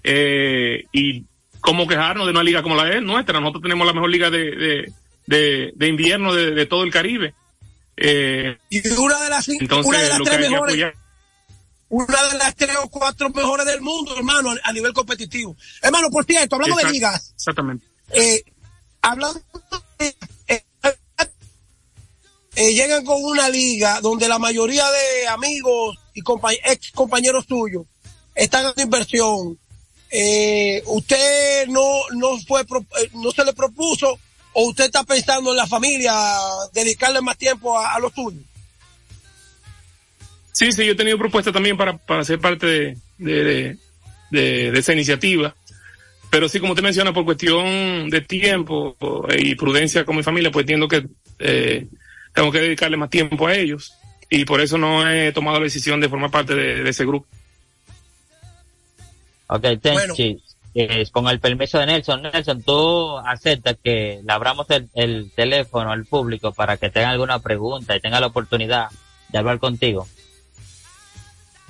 Eh, 0.03 0.85
y 0.93 1.25
cómo 1.61 1.87
quejarnos 1.87 2.27
de 2.27 2.31
una 2.33 2.43
liga 2.43 2.63
como 2.63 2.77
la 2.77 2.85
de 2.85 3.01
nuestra. 3.01 3.41
Nosotros 3.41 3.63
tenemos 3.63 3.87
la 3.87 3.93
mejor 3.93 4.11
liga 4.11 4.31
de, 4.31 4.51
de, 4.53 4.93
de, 5.27 5.73
de 5.75 5.89
invierno 5.89 6.33
de, 6.35 6.53
de 6.53 6.67
todo 6.67 6.85
el 6.85 6.93
Caribe. 6.93 7.35
Eh, 7.97 8.57
Y 8.71 8.87
una 8.99 9.21
de 9.23 9.31
las, 9.31 9.49
entonces 9.49 9.87
una 9.87 10.01
de 10.03 10.09
las 10.11 10.23
tres 10.23 10.39
mejores, 10.51 10.75
apoyar. 10.75 10.95
Una 11.89 12.23
de 12.33 12.39
las 12.39 12.55
tres 12.57 12.77
o 12.83 12.89
cuatro 12.89 13.31
mejores 13.31 13.67
del 13.67 13.81
mundo, 13.81 14.17
hermano, 14.17 14.53
a, 14.63 14.73
nivel 14.73 14.93
competitivo. 14.93 15.57
Hermano, 15.83 16.11
por 16.11 16.25
cierto, 16.25 16.57
hablando 16.57 16.77
de 16.77 16.91
ligas, 16.91 17.33
Exactamente. 17.37 17.87
eh, 18.11 18.43
hablando 19.03 19.41
de, 19.99 20.17
eh, 20.49 20.65
eh, 22.57 22.73
llegan 22.75 23.05
con 23.05 23.23
una 23.23 23.49
liga 23.49 24.01
donde 24.01 24.29
la 24.29 24.39
mayoría 24.39 24.85
de 24.91 25.29
amigos 25.29 25.97
y 26.15 26.23
compa- 26.23 26.59
ex 26.65 26.91
compañeros 26.93 27.45
suyos 27.49 27.85
están 28.35 28.65
haciendo 28.67 28.97
inversión. 28.97 29.59
Eh, 30.11 30.83
usted 30.87 31.67
no, 31.69 31.83
no 32.15 32.39
fue, 32.47 32.65
pro- 32.65 32.87
no 33.15 33.31
se 33.33 33.45
le 33.45 33.53
propuso 33.53 34.19
o 34.55 34.69
usted 34.69 34.87
está 34.87 35.05
pensando 35.05 35.51
en 35.51 35.57
la 35.59 35.67
familia, 35.67 36.15
dedicarle 36.73 37.21
más 37.21 37.37
tiempo 37.37 37.79
a, 37.79 37.95
a 37.95 37.99
lo 38.01 38.09
suyo. 38.11 38.41
Sí, 40.59 40.73
sí, 40.73 40.87
yo 40.87 40.93
he 40.93 40.97
tenido 40.97 41.19
propuestas 41.19 41.53
también 41.53 41.77
para, 41.77 41.99
para 41.99 42.25
ser 42.25 42.39
parte 42.39 42.65
de, 42.67 42.97
de, 43.19 43.45
de, 43.45 43.77
de- 44.31 44.71
de 44.73 44.79
esa 44.79 44.95
iniciativa. 44.95 45.55
Pero 46.31 46.49
sí, 46.49 46.61
como 46.61 46.73
usted 46.73 46.83
menciona, 46.83 47.13
por 47.13 47.27
cuestión 47.27 48.09
de 48.09 48.23
tiempo 48.23 48.97
y 49.39 49.55
prudencia 49.55 50.07
con 50.07 50.17
mi 50.17 50.23
familia, 50.23 50.51
pues 50.51 50.63
entiendo 50.63 50.89
que 50.89 51.07
eh, 51.41 51.87
tengo 52.33 52.51
que 52.51 52.61
dedicarle 52.61 52.97
más 52.97 53.11
tiempo 53.11 53.47
a 53.47 53.55
ellos. 53.55 53.93
Y 54.31 54.47
por 54.47 54.63
eso 54.63 54.79
no 54.79 55.07
he 55.11 55.31
tomado 55.33 55.59
la 55.59 55.65
decisión 55.65 56.01
de 56.01 56.09
formar 56.09 56.31
parte 56.31 56.55
de, 56.55 56.83
de 56.83 56.89
ese 56.91 57.05
grupo. 57.05 57.27
Ok, 59.49 59.63
Tenchi, 59.83 60.43
eh, 60.75 61.05
con 61.13 61.29
el 61.29 61.39
permiso 61.39 61.79
de 61.79 61.85
Nelson, 61.87 62.23
Nelson, 62.23 62.63
tú 62.63 63.19
aceptas 63.19 63.77
que 63.85 64.21
le 64.27 64.33
abramos 64.33 64.67
el, 64.71 64.89
el 64.95 65.31
teléfono 65.37 65.93
al 65.93 66.07
público 66.07 66.53
para 66.55 66.79
que 66.79 66.89
tenga 66.89 67.11
alguna 67.11 67.41
pregunta 67.41 67.95
y 67.95 68.01
tenga 68.01 68.21
la 68.21 68.29
oportunidad 68.29 68.89
de 69.29 69.39
hablar 69.39 69.59
contigo. 69.59 70.09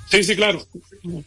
Sí, 0.09 0.23
sí, 0.23 0.35
claro. 0.37 0.61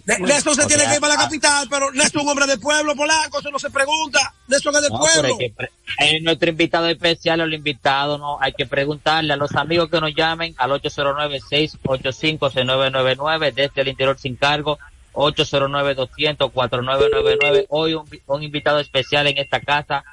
Nelson 0.07 0.55
se 0.55 0.65
O 0.65 0.67
tiene 0.67 0.83
sea, 0.85 0.91
que 0.91 0.95
ir 0.97 1.01
para 1.01 1.15
la 1.15 1.21
ah. 1.21 1.25
capital, 1.25 1.67
pero 1.71 1.91
Nelson 1.93 2.21
es 2.21 2.25
un 2.25 2.29
hombre 2.31 2.47
del 2.47 2.59
pueblo, 2.61 2.95
polaco, 2.97 3.41
eso 3.41 3.51
no 3.51 3.59
se 3.59 3.69
pregunta. 3.71 4.33
Nelson 4.49 4.75
es 4.77 4.83
del 4.83 4.93
No, 4.93 4.99
pueblo. 5.01 5.23
hay 5.25 5.37
que 5.39 5.51
pre- 5.55 5.71
es 5.99 6.23
nuestro 6.23 6.49
invitado 6.51 6.89
especial, 6.89 7.41
el 7.41 7.53
invitado, 7.53 8.17
no, 8.17 8.39
hay 8.41 8.53
que 8.53 8.65
preguntarle 8.67 9.33
a 9.35 9.37
los 9.37 9.55
amigos 9.55 9.91
que 9.91 10.01
nos 10.01 10.15
llamen 10.15 10.55
al 10.57 10.71
809-685-6999 10.73 13.53
desde 13.55 13.81
el 13.83 13.89
interior 13.89 14.19
sin 14.19 14.37
cargo, 14.37 14.79
809-200-4999. 15.13 17.67
Hoy 17.69 17.95
un, 17.95 18.05
un 18.27 18.43
invitado 18.43 18.81
especial 18.81 19.27
en 19.27 19.39
esta 19.39 19.61
casa, 19.61 20.05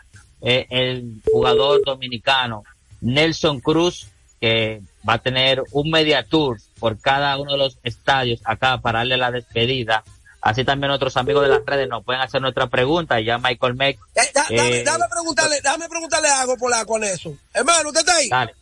eh, 0.41 0.65
el 0.69 1.21
jugador 1.31 1.81
dominicano 1.85 2.63
Nelson 3.01 3.59
Cruz, 3.59 4.07
que 4.39 4.81
va 5.07 5.13
a 5.13 5.17
tener 5.19 5.63
un 5.71 5.89
media 5.89 6.23
tour 6.23 6.57
por 6.79 6.99
cada 6.99 7.37
uno 7.37 7.53
de 7.53 7.57
los 7.57 7.77
estadios 7.83 8.39
acá 8.45 8.77
para 8.79 8.99
darle 8.99 9.17
la 9.17 9.31
despedida. 9.31 10.03
Así 10.41 10.63
también 10.63 10.91
otros 10.91 11.17
amigos 11.17 11.43
de 11.43 11.49
las 11.49 11.65
redes 11.65 11.89
nos 11.89 12.03
pueden 12.05 12.21
hacer 12.21 12.41
nuestra 12.41 12.67
pregunta. 12.67 13.19
Ya 13.19 13.37
Michael 13.37 13.73
Meck. 13.75 13.97
Eh, 14.15 14.21
da- 14.33 14.45
eh, 14.49 14.83
dame 14.83 15.05
preguntarle, 15.09 15.59
dame 15.61 15.89
preguntarle 15.89 16.29
algo 16.29 16.55
polaco 16.57 16.95
a 16.95 16.99
Nelson. 16.99 17.39
Hermano, 17.53 17.89
¿usted 17.89 18.01
está 18.01 18.15
ahí? 18.15 18.29
Dale. 18.29 18.55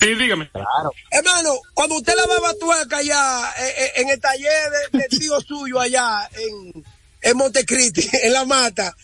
Sí, 0.00 0.14
dígame. 0.14 0.48
Claro. 0.50 0.92
Hermano, 1.10 1.54
cuando 1.74 1.96
usted 1.96 2.14
lavaba 2.16 2.54
tuerca 2.54 2.98
allá 2.98 3.50
eh, 3.58 3.74
eh, 3.78 3.92
en 3.96 4.08
el 4.10 4.20
taller 4.20 4.70
de- 4.92 4.98
del 5.00 5.08
tío 5.18 5.40
suyo 5.40 5.80
allá 5.80 6.28
en, 6.34 6.84
en 7.22 7.36
Montecristi, 7.36 8.08
en 8.22 8.32
La 8.32 8.44
Mata, 8.44 8.94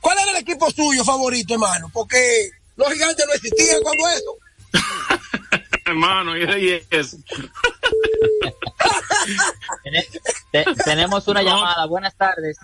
¿cuál 0.00 0.16
era 0.20 0.30
el 0.30 0.36
equipo 0.36 0.70
suyo 0.70 1.04
favorito, 1.04 1.54
hermano? 1.54 1.90
Porque 1.92 2.50
Los 2.76 2.92
gigantes 2.92 3.26
no 3.26 3.32
existían 3.34 3.82
cuando 3.82 4.08
eso. 4.10 4.36
Hermano, 5.84 6.36
y 6.36 6.82
eso. 6.90 7.18
Te- 10.50 10.64
tenemos 10.84 11.26
una 11.28 11.42
llamada. 11.42 11.86
Buenas 11.86 12.14
tardes. 12.16 12.56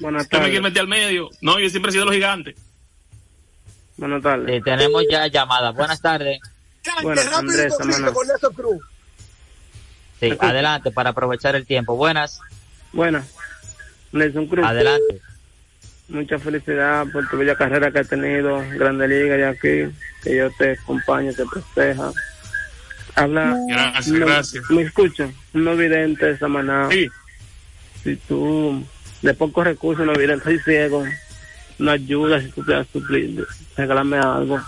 Buenas 0.00 0.24
me 0.24 0.28
tardes. 0.28 0.46
quieres 0.46 0.62
meter 0.62 0.80
al 0.82 0.88
medio. 0.88 1.28
No, 1.40 1.58
yo 1.58 1.68
siempre 1.68 1.90
he 1.90 1.92
sido 1.92 2.04
los 2.06 2.14
gigantes. 2.14 2.56
Buenas 3.96 4.22
tardes. 4.22 4.56
Sí, 4.56 4.62
tenemos 4.62 5.02
ya 5.10 5.26
llamada. 5.26 5.70
Buenas 5.70 6.00
tardes. 6.00 6.40
Y 6.84 7.08
Andrés, 7.34 7.74
Cruz. 8.54 8.78
Sí, 10.20 10.32
adelante 10.40 10.90
para 10.90 11.10
aprovechar 11.10 11.54
el 11.56 11.66
tiempo. 11.66 11.96
Buenas. 11.96 12.40
Buenas. 12.92 13.26
Nelson 14.12 14.46
Cruz. 14.46 14.64
Adelante. 14.64 15.20
Mucha 16.08 16.38
felicidad 16.38 17.06
por 17.12 17.28
tu 17.28 17.38
bella 17.38 17.56
carrera 17.56 17.90
que 17.90 18.00
has 18.00 18.08
tenido 18.08 18.62
en 18.62 18.78
Grande 18.78 19.08
Liga 19.08 19.38
y 19.38 19.42
aquí. 19.42 19.94
Que 20.22 20.36
yo 20.36 20.50
te 20.58 20.72
acompañe, 20.72 21.32
te 21.32 21.44
proteja. 21.44 22.12
Habla. 23.14 23.56
Gracias, 23.68 24.08
no- 24.08 24.26
gracias. 24.26 24.70
Me 24.70 24.82
escucha. 24.82 25.28
Un 25.54 25.64
no 25.64 25.76
vidente 25.76 26.26
de 26.26 26.38
Samaná. 26.38 26.88
Sí. 26.90 27.08
Si 28.02 28.16
tú, 28.16 28.84
de 29.22 29.34
pocos 29.34 29.64
recursos, 29.64 30.04
no 30.06 30.12
vidente, 30.14 30.44
soy 30.44 30.58
ciego. 30.60 31.04
No 31.78 31.90
ayuda 31.90 32.40
si 32.40 32.48
tú 32.50 32.64
puedes 32.64 32.86
suplir. 32.88 33.46
Regálame 33.76 34.16
algo. 34.18 34.60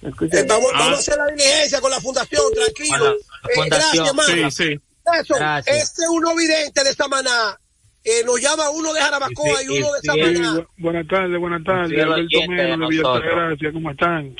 ¿Me 0.00 0.08
escuchas? 0.10 0.40
Eh, 0.40 0.46
vamos, 0.48 0.70
Ah. 0.74 0.78
vamos 0.80 0.96
a 0.96 1.00
hacer 1.00 1.16
la 1.16 1.26
diligencia 1.26 1.80
con 1.80 1.90
la 1.90 2.00
fundación, 2.00 2.42
tranquilo. 2.54 3.12
Eh, 3.12 3.68
gracias. 3.68 4.08
Sí, 4.26 4.50
sí. 4.50 4.80
Eso, 5.20 5.34
Gracias. 5.34 5.76
este 5.82 6.02
uno 6.10 6.34
vidente 6.36 6.84
de 6.84 6.92
Samaná. 6.94 7.58
Eh, 8.04 8.22
nos 8.24 8.40
llama 8.40 8.68
uno 8.70 8.92
de 8.92 9.00
Jarabacoa 9.00 9.62
y, 9.62 9.66
Y- 9.66 9.78
uno 9.82 9.92
de 9.92 10.00
Samaná. 10.02 10.54
Bu- 10.54 10.66
buenas 10.78 11.06
tardes, 11.06 11.38
buenas 11.40 11.62
tardes. 11.64 12.02
Alberto 12.02 12.76
nosotros. 12.78 13.16
Altagracia, 13.16 13.72
¿cómo 13.72 13.90
están? 13.92 14.36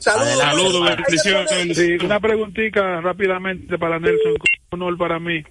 Saludos. 0.00 0.96
Bendiciones. 0.96 1.76
Sí, 1.76 2.04
una 2.04 2.18
preguntita 2.18 3.00
rápidamente 3.00 3.78
para 3.78 3.98
Nelson, 3.98 4.32
un 4.72 4.82
honor 4.82 4.96
para 4.96 5.18
mí. 5.18 5.42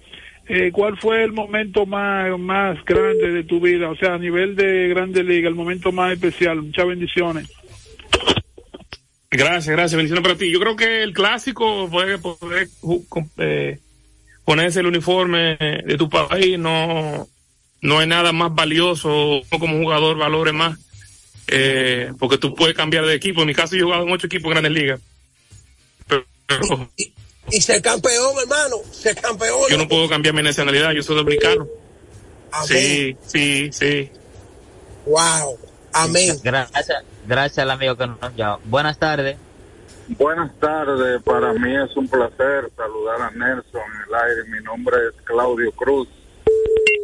Eh, 0.48 0.72
¿Cuál 0.72 0.98
fue 0.98 1.22
el 1.22 1.32
momento 1.32 1.86
más, 1.86 2.36
más 2.38 2.84
grande 2.84 3.30
de 3.30 3.44
tu 3.44 3.60
vida? 3.60 3.88
O 3.88 3.96
sea, 3.96 4.14
a 4.14 4.18
nivel 4.18 4.56
de 4.56 4.88
Grande 4.88 5.22
Liga, 5.22 5.48
el 5.48 5.54
momento 5.54 5.92
más 5.92 6.12
especial. 6.12 6.62
Muchas 6.62 6.86
bendiciones. 6.86 7.48
Gracias, 9.30 9.68
gracias. 9.68 9.94
Bendiciones 9.96 10.24
para 10.24 10.36
ti. 10.36 10.50
Yo 10.50 10.58
creo 10.58 10.74
que 10.74 11.04
el 11.04 11.12
clásico 11.12 11.86
fue 11.86 12.18
poder 12.18 12.68
eh, 13.38 13.78
ponerse 14.44 14.80
el 14.80 14.86
uniforme 14.86 15.56
de 15.56 15.96
tu 15.96 16.10
país. 16.10 16.58
No, 16.58 17.28
no 17.80 17.98
hay 18.00 18.08
nada 18.08 18.32
más 18.32 18.52
valioso 18.52 19.42
como 19.50 19.78
jugador 19.78 20.18
valore 20.18 20.50
más. 20.50 20.89
Eh, 21.52 22.12
porque 22.18 22.38
tú 22.38 22.54
puedes 22.54 22.76
cambiar 22.76 23.04
de 23.06 23.14
equipo. 23.14 23.40
En 23.40 23.48
mi 23.48 23.54
caso, 23.54 23.74
yo 23.74 23.82
he 23.82 23.84
jugado 23.84 24.04
en 24.04 24.12
ocho 24.12 24.26
equipos 24.26 24.46
en 24.46 24.50
grandes 24.50 24.72
ligas. 24.72 25.00
Pero, 26.06 26.24
pero 26.46 26.90
Y, 26.96 27.12
y 27.50 27.60
ser 27.60 27.82
campeón, 27.82 28.36
hermano. 28.40 28.76
Ser 28.92 29.16
campeón. 29.16 29.60
yo 29.70 29.78
no 29.78 29.88
puedo 29.88 30.08
cambiar 30.08 30.34
mi 30.34 30.42
nacionalidad. 30.42 30.92
Yo 30.92 31.02
soy 31.02 31.16
dominicano. 31.16 31.66
Amén. 32.52 32.68
Sí, 32.68 33.16
sí, 33.26 33.70
sí. 33.72 34.10
Wow. 35.06 35.58
Amén. 35.92 36.36
Gracias, 36.42 37.04
gracias 37.26 37.58
al 37.58 37.70
amigo 37.70 37.96
que 37.96 38.06
nos 38.06 38.36
llama. 38.36 38.58
Buenas 38.64 38.98
tardes. 38.98 39.36
Buenas 40.18 40.50
tardes, 40.58 41.22
para 41.22 41.52
mí 41.52 41.72
es 41.76 41.96
un 41.96 42.08
placer 42.08 42.68
saludar 42.76 43.22
a 43.22 43.30
Nelson 43.30 43.80
en 43.80 44.08
el 44.08 44.14
aire. 44.14 44.44
Mi 44.50 44.60
nombre 44.64 44.96
es 45.08 45.22
Claudio 45.24 45.70
Cruz. 45.72 46.08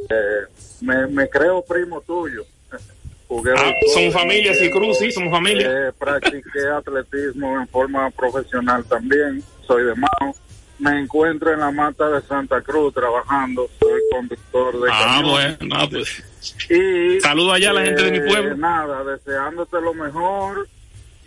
Eh, 0.09 0.47
me, 0.81 1.07
me 1.07 1.29
creo 1.29 1.65
primo 1.65 2.01
tuyo. 2.01 2.45
Jugué 3.29 3.53
Ah, 3.57 3.73
somos 3.93 4.15
familia, 4.15 4.55
sí, 4.55 4.71
Cruz, 4.71 4.99
sí, 4.99 5.11
somos 5.11 5.31
familia. 5.31 5.69
eh, 5.89 5.93
practiqué 5.99 6.69
atletismo 6.77 7.59
en 7.61 7.67
forma 7.69 8.09
profesional 8.11 8.85
también. 8.85 9.43
Soy 9.67 9.85
de 9.85 9.95
Mao. 9.95 10.35
Me 10.79 11.01
encuentro 11.01 11.53
en 11.53 11.61
la 11.61 11.71
mata 11.71 12.09
de 12.11 12.21
Santa 12.23 12.61
Cruz 12.61 12.93
trabajando. 12.95 13.69
Soy 13.81 14.01
conductor 14.13 14.81
de 14.81 14.89
Ah, 14.93 15.23
bueno, 15.25 15.75
ah, 15.77 15.89
pues. 15.91 16.23
Y, 16.71 17.21
Saludo 17.21 17.53
allá 17.53 17.71
a 17.71 17.73
la 17.73 17.85
gente 17.85 18.03
de 18.03 18.11
mi 18.13 18.19
eh, 18.19 18.25
pueblo. 18.29 18.57
Nada, 18.57 19.03
deseándote 19.05 19.81
lo 19.81 19.95
mejor 19.95 20.69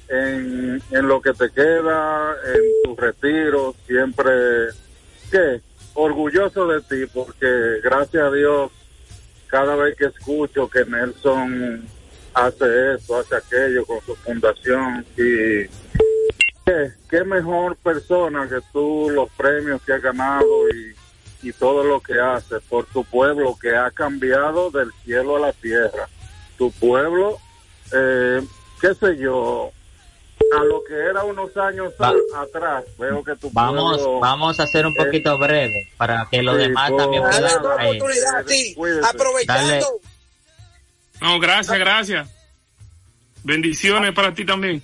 en, 0.07 0.81
en 0.91 1.07
lo 1.07 1.19
que 1.21 1.33
te 1.33 1.49
queda, 1.49 2.33
en 2.55 2.61
tu 2.83 2.95
retiro, 2.95 3.75
siempre, 3.87 4.31
¿qué? 5.31 5.61
Orgulloso 5.95 6.67
de 6.67 6.81
ti, 6.81 7.11
porque 7.13 7.47
gracias 7.83 8.23
a 8.23 8.31
Dios, 8.31 8.71
cada 9.49 9.75
vez 9.75 9.95
que 9.95 10.05
escucho 10.05 10.69
que 10.69 10.85
Nelson 10.85 11.83
hace 12.33 12.93
esto, 12.93 13.17
hace 13.17 13.35
aquello 13.35 13.85
con 13.85 13.99
su 14.01 14.15
fundación 14.15 15.05
y 15.17 15.67
qué, 17.09 17.23
mejor 17.23 17.75
persona 17.77 18.47
que 18.47 18.59
tú, 18.71 19.09
los 19.09 19.29
premios 19.31 19.81
que 19.81 19.93
has 19.93 20.01
ganado 20.01 20.69
y, 20.69 20.95
todo 21.57 21.83
lo 21.83 22.01
que 22.01 22.19
haces 22.19 22.61
por 22.69 22.85
tu 22.85 23.03
pueblo 23.05 23.57
que 23.59 23.75
ha 23.75 23.89
cambiado 23.91 24.69
del 24.71 24.91
cielo 25.03 25.37
a 25.37 25.39
la 25.39 25.53
tierra. 25.53 26.07
Tu 26.57 26.69
pueblo, 26.71 27.37
eh, 27.93 28.41
qué 28.79 28.93
sé 28.93 29.17
yo, 29.17 29.71
a 30.57 30.63
lo 30.63 30.83
que 30.83 30.93
era 30.95 31.23
unos 31.23 31.55
años 31.57 31.93
Va- 32.01 32.13
atrás, 32.37 32.83
veo 32.97 33.23
que 33.23 33.35
tu 33.35 33.49
Vamos, 33.51 33.97
pueblo... 33.97 34.19
vamos 34.19 34.59
a 34.59 34.63
hacer 34.63 34.85
un 34.85 34.93
poquito 34.95 35.37
breve 35.37 35.89
para 35.97 36.27
que 36.29 36.41
los 36.41 36.55
sí, 36.55 36.61
demás 36.63 36.91
también 36.97 37.23
Dale 37.23 37.37
puedan. 37.39 37.57
otra 37.59 37.75
oportunidad, 37.75 38.45
sí. 38.47 38.73
Cuídese. 38.75 39.07
Aprovechando. 39.07 39.87
No, 41.21 41.39
gracias, 41.39 41.77
gracias. 41.79 42.29
Bendiciones 43.43 44.13
para 44.13 44.33
ti 44.33 44.45
también. 44.45 44.81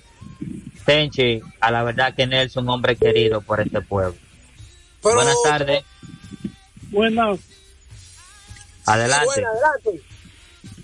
Tenchi, 0.84 1.40
a 1.60 1.70
la 1.70 1.82
verdad 1.82 2.14
que 2.14 2.26
Nelson 2.26 2.62
es 2.64 2.66
un 2.68 2.70
hombre 2.70 2.94
querido 2.96 3.40
por 3.40 3.60
este 3.60 3.80
pueblo. 3.80 4.14
Pero- 5.02 5.14
Buenas 5.16 5.36
tardes. 5.42 5.84
Buenas. 6.90 7.40
Adelante. 8.86 9.44
Adelante. 9.44 10.02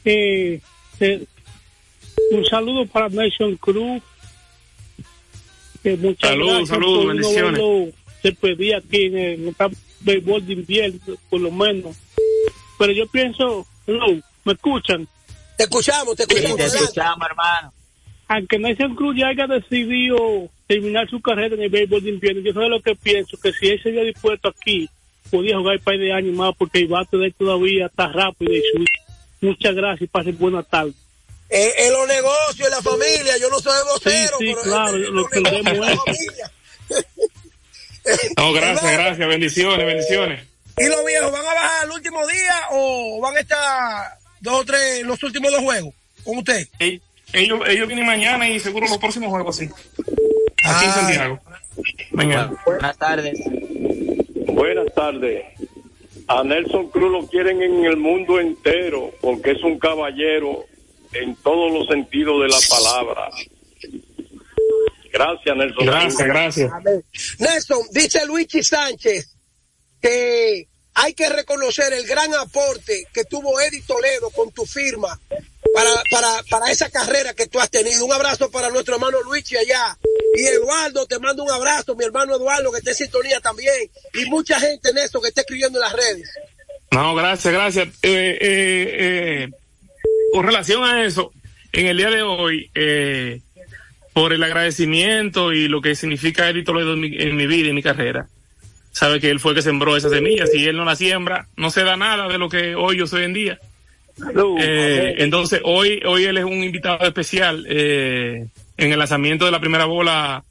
Eh, 0.05 0.61
eh, 1.01 1.25
un 2.33 2.45
saludo 2.47 2.85
para 2.87 3.09
Nelson 3.09 3.57
Cruz. 3.57 4.03
Que 5.83 5.97
muchas 5.97 6.31
Saludos, 6.31 6.49
gracias 6.53 6.69
saludos, 6.69 7.07
bendiciones. 7.09 7.53
verlo 7.53 7.93
despedir 8.23 8.75
aquí 8.77 9.03
en 9.07 9.19
el, 9.19 9.55
béisbol 10.01 10.47
de 10.47 10.53
invierno, 10.53 10.99
por 11.31 11.41
lo 11.41 11.51
menos. 11.51 11.97
Pero 12.79 12.93
yo 12.93 13.07
pienso, 13.09 13.67
no, 13.87 14.07
¿me 14.45 14.53
escuchan? 14.53 15.07
Te 15.57 15.65
escuchamos, 15.65 16.17
te 16.17 16.25
Sí, 16.25 16.29
escuchamos. 16.31 16.57
te 16.57 16.63
adelante. 16.63 16.85
escuchamos, 16.85 17.29
hermano. 17.29 17.73
aunque 18.29 18.59
Nelson 18.59 18.95
Cruz 18.95 19.17
ya 19.17 19.29
haya 19.29 19.47
decidido 19.47 20.17
terminar 20.67 21.09
su 21.11 21.21
carrera 21.21 21.55
en 21.55 21.63
el 21.63 21.69
béisbol 21.71 22.03
de 22.03 22.11
invierno, 22.11 22.41
yo 22.43 22.53
sé 22.53 22.69
lo 22.69 22.81
que 22.81 22.95
pienso, 22.97 23.37
que 23.41 23.53
si 23.53 23.69
él 23.69 23.81
se 23.83 23.91
había 23.91 24.05
dispuesto 24.05 24.49
aquí, 24.49 24.89
podía 25.31 25.59
jugar 25.59 25.77
un 25.77 25.83
par 25.85 25.99
de 25.99 26.13
años 26.13 26.35
más, 26.35 26.55
porque 26.57 26.79
el 26.79 26.89
bate 26.89 27.17
de 27.19 27.27
él 27.27 27.35
todavía 27.37 27.87
está 27.87 28.09
rápido 28.09 28.53
y 28.55 28.61
su- 28.73 28.85
Muchas 29.47 29.75
gracias 29.75 30.03
y 30.03 30.07
pasen 30.07 30.39
buena 30.39 30.63
tarde. 30.63 30.93
Eh, 31.55 31.75
en 31.87 31.93
los 31.93 32.09
negocios, 32.09 32.67
en 32.67 32.71
la 32.71 32.81
familia, 32.83 33.37
yo 33.39 33.51
no 33.51 33.59
soy 33.61 33.75
vocero, 33.93 34.37
Sí, 34.39 34.47
sí, 34.49 34.55
pero 34.55 34.63
claro, 34.63 34.97
en- 34.97 35.05
en 35.05 35.15
lo 35.15 35.27
que 35.29 35.41
negocios, 35.41 35.67
en 35.67 35.81
la 35.81 35.97
familia. 35.97 36.53
No, 38.37 38.53
gracias, 38.53 38.93
gracias. 38.93 39.29
Bendiciones, 39.29 39.87
bendiciones. 39.87 40.45
¿Y 40.79 40.87
los 40.89 41.05
viejos 41.05 41.31
van 41.31 41.43
a 41.47 41.55
bajar 41.55 41.85
el 41.85 41.91
último 41.93 42.27
día 42.27 42.55
o 42.73 43.21
van 43.21 43.37
a 43.37 43.41
estar 43.41 44.19
dos 44.41 44.61
o 44.63 44.65
tres 44.65 45.03
los 45.05 45.23
últimos 45.23 45.53
dos 45.53 45.61
juegos 45.61 45.95
con 46.25 46.39
usted? 46.39 46.67
Ell- 46.81 47.01
Ellos, 47.35 47.61
ellos 47.69 47.87
vienen 47.87 48.05
mañana 48.07 48.49
y 48.49 48.59
seguro 48.61 48.89
los 48.89 48.99
próximos 48.99 49.31
juegos, 49.31 49.57
sí. 49.57 49.69
Aquí 50.65 50.85
en 50.85 50.91
Ah. 50.91 50.95
Santiago. 50.95 51.41
Mañana. 52.11 52.53
Buenas 52.67 52.99
tardes. 52.99 53.39
Buenas 54.49 54.87
tardes. 54.95 55.45
A 56.29 56.43
Nelson 56.45 56.91
Cruz 56.91 57.11
lo 57.13 57.27
quieren 57.29 57.63
en 57.63 57.85
el 57.85 57.97
mundo 57.97 58.39
entero 58.41 59.13
porque 59.21 59.53
es 59.53 59.63
un 59.63 59.79
caballero 59.79 60.65
en 61.13 61.37
todos 61.37 61.73
los 61.73 61.87
sentidos 61.89 62.43
de 62.43 62.49
la 62.49 62.59
palabra. 62.69 63.31
Gracias, 65.13 65.57
Nelson. 65.57 65.87
Gracias, 65.87 66.27
gracias. 66.27 66.73
Nelson, 67.39 67.81
dice 67.91 68.27
Luigi 68.27 68.63
Sánchez 68.63 69.37
que 70.01 70.69
hay 70.95 71.15
que 71.15 71.29
reconocer 71.29 71.93
el 71.93 72.07
gran 72.07 72.35
aporte 72.35 73.07
que 73.13 73.25
tuvo 73.25 73.61
Eddie 73.61 73.83
Toledo 73.83 74.31
con 74.31 74.51
tu 74.53 74.67
firma 74.67 75.19
para, 75.73 75.91
para, 76.11 76.43
para 76.51 76.71
esa 76.71 76.91
carrera 76.91 77.35
que 77.35 77.47
tú 77.47 77.61
has 77.61 77.71
tenido. 77.71 78.05
Un 78.05 78.13
abrazo 78.13 78.51
para 78.51 78.69
nuestro 78.69 78.95
hermano 78.97 79.23
Luigi 79.23 79.57
allá. 79.57 79.97
Y 80.35 80.45
Eduardo, 80.47 81.07
te 81.07 81.19
mando 81.19 81.45
un 81.45 81.51
abrazo, 81.51 81.95
mi 81.95 82.05
hermano 82.05 82.37
Eduardo, 82.37 82.73
que 82.73 82.79
está 82.79 82.91
en 82.91 82.97
sintonía 82.97 83.41
también. 83.41 83.91
Y 84.15 84.27
mucha 84.27 84.59
gente 84.61 84.91
en 84.91 84.99
esto 84.99 85.21
que 85.21 85.29
está 85.29 85.43
escribiendo 85.43 85.79
en 85.79 85.83
las 85.83 85.93
redes. 85.93 86.31
No, 86.91 87.15
gracias, 87.15 87.55
gracias. 87.55 87.89
Eh, 88.03 88.39
eh, 88.41 88.41
eh, 88.41 89.49
con 90.33 90.47
relación 90.47 90.83
a 90.85 91.05
eso, 91.05 91.33
en 91.73 91.87
el 91.87 91.97
día 91.99 92.11
de 92.11 92.23
hoy, 92.23 92.71
eh, 92.75 93.41
por 94.13 94.33
el 94.33 94.43
agradecimiento 94.43 95.53
y 95.53 95.69
lo 95.69 95.81
que 95.81 95.95
significa 95.95 96.49
Eddie 96.49 96.65
Toledo 96.65 96.95
en 96.95 97.01
mi, 97.01 97.17
en 97.17 97.37
mi 97.37 97.47
vida 97.47 97.67
y 97.67 97.71
en 97.71 97.75
mi 97.75 97.83
carrera, 97.83 98.29
sabe 98.93 99.21
que 99.21 99.31
él 99.31 99.41
fue 99.41 99.53
el 99.53 99.57
que 99.57 99.63
sembró 99.63 99.97
esas 99.97 100.13
semillas. 100.13 100.51
Si 100.51 100.65
él 100.67 100.77
no 100.77 100.85
la 100.85 100.97
siembra, 100.97 101.49
no 101.57 101.71
se 101.71 101.83
da 101.83 101.97
nada 101.97 102.29
de 102.29 102.39
lo 102.39 102.49
que 102.49 102.75
hoy 102.75 102.99
yo 102.99 103.07
soy 103.07 103.25
en 103.25 103.33
día. 103.33 103.59
Eh, 104.59 105.15
entonces, 105.19 105.61
hoy, 105.65 106.01
hoy 106.07 106.25
él 106.25 106.37
es 106.37 106.45
un 106.45 106.63
invitado 106.63 107.05
especial 107.07 107.65
eh, 107.69 108.47
en 108.77 108.93
el 108.93 108.99
lanzamiento 108.99 109.47
de 109.47 109.51
la 109.51 109.61
primera 109.61 109.87
bola 109.87 110.45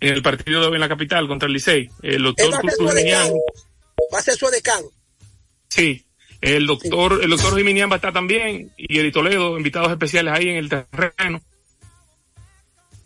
en 0.00 0.14
el 0.14 0.22
partido 0.22 0.60
de 0.60 0.66
hoy 0.68 0.74
en 0.74 0.80
la 0.80 0.88
capital 0.88 1.28
contra 1.28 1.46
el 1.46 1.52
Licey. 1.52 1.90
El 2.02 2.22
doctor 2.22 2.58
Cruz. 2.58 2.74
Va 4.12 4.18
a 4.18 4.22
ser 4.22 4.34
su 4.34 4.48
decano. 4.48 4.86
Sí, 5.68 6.04
el 6.40 6.66
doctor, 6.66 7.20
el 7.22 7.30
doctor 7.30 7.56
Jiminián 7.56 7.90
va 7.90 7.94
a 7.94 7.96
estar 7.96 8.12
también 8.12 8.72
y 8.76 8.98
Edi 8.98 9.12
Toledo, 9.12 9.56
invitados 9.58 9.90
especiales 9.90 10.32
ahí 10.34 10.48
en 10.48 10.56
el 10.56 10.68
terreno. 10.68 11.40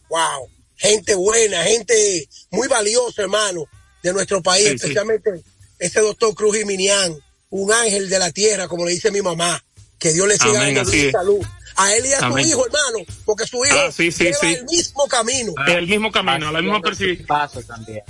Wow, 0.09 0.49
gente 0.77 1.15
buena, 1.15 1.63
gente 1.65 2.29
muy 2.51 2.69
valiosa, 2.69 3.23
hermano, 3.23 3.65
de 4.03 4.13
nuestro 4.13 4.43
país, 4.43 4.65
Sí, 4.65 4.69
sí. 4.71 4.75
especialmente 4.77 5.31
ese 5.79 6.01
doctor 6.01 6.35
Cruz 6.35 6.57
Jiminián, 6.57 7.15
un 7.51 7.73
ángel 7.73 8.09
de 8.09 8.19
la 8.19 8.31
tierra, 8.31 8.69
como 8.69 8.85
le 8.85 8.93
dice 8.93 9.11
mi 9.11 9.23
mamá. 9.23 9.63
Que 9.99 10.13
Dios 10.13 10.29
le 10.29 10.37
siga 10.37 10.61
Amén, 10.61 10.77
así 10.79 11.11
salud. 11.11 11.41
A 11.77 11.95
él 11.97 12.05
y 12.07 12.13
a 12.13 12.21
su 12.21 12.39
hijo, 12.39 12.67
hermano, 12.67 12.99
porque 13.25 13.47
su 13.47 13.65
hijo 13.65 13.75
Ah, 13.79 13.91
sí, 13.91 14.13
sí, 14.13 14.25
lleva 14.25 14.39
sí. 14.39 14.47
el 14.55 14.65
mismo 14.67 15.07
camino. 15.09 15.53
El 15.67 15.87
mismo 15.87 16.13
camino, 16.13 16.53
la 16.53 16.61
misma 16.61 16.81
perseguida. 16.81 17.25
Paso 17.27 17.63
también. 17.63 18.03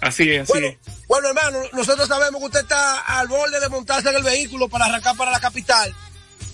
Así 0.00 0.30
es, 0.30 0.42
así 0.42 0.52
Bueno, 0.52 0.66
es. 0.68 1.06
bueno, 1.08 1.28
hermano, 1.28 1.58
nosotros 1.72 2.06
sabemos 2.08 2.40
que 2.40 2.46
usted 2.46 2.60
está 2.60 2.98
al 2.98 3.28
borde 3.28 3.60
de 3.60 3.68
montarse 3.68 4.08
en 4.10 4.16
el 4.16 4.22
vehículo 4.22 4.68
para 4.68 4.86
arrancar 4.86 5.16
para 5.16 5.30
la 5.30 5.40
capital. 5.40 5.94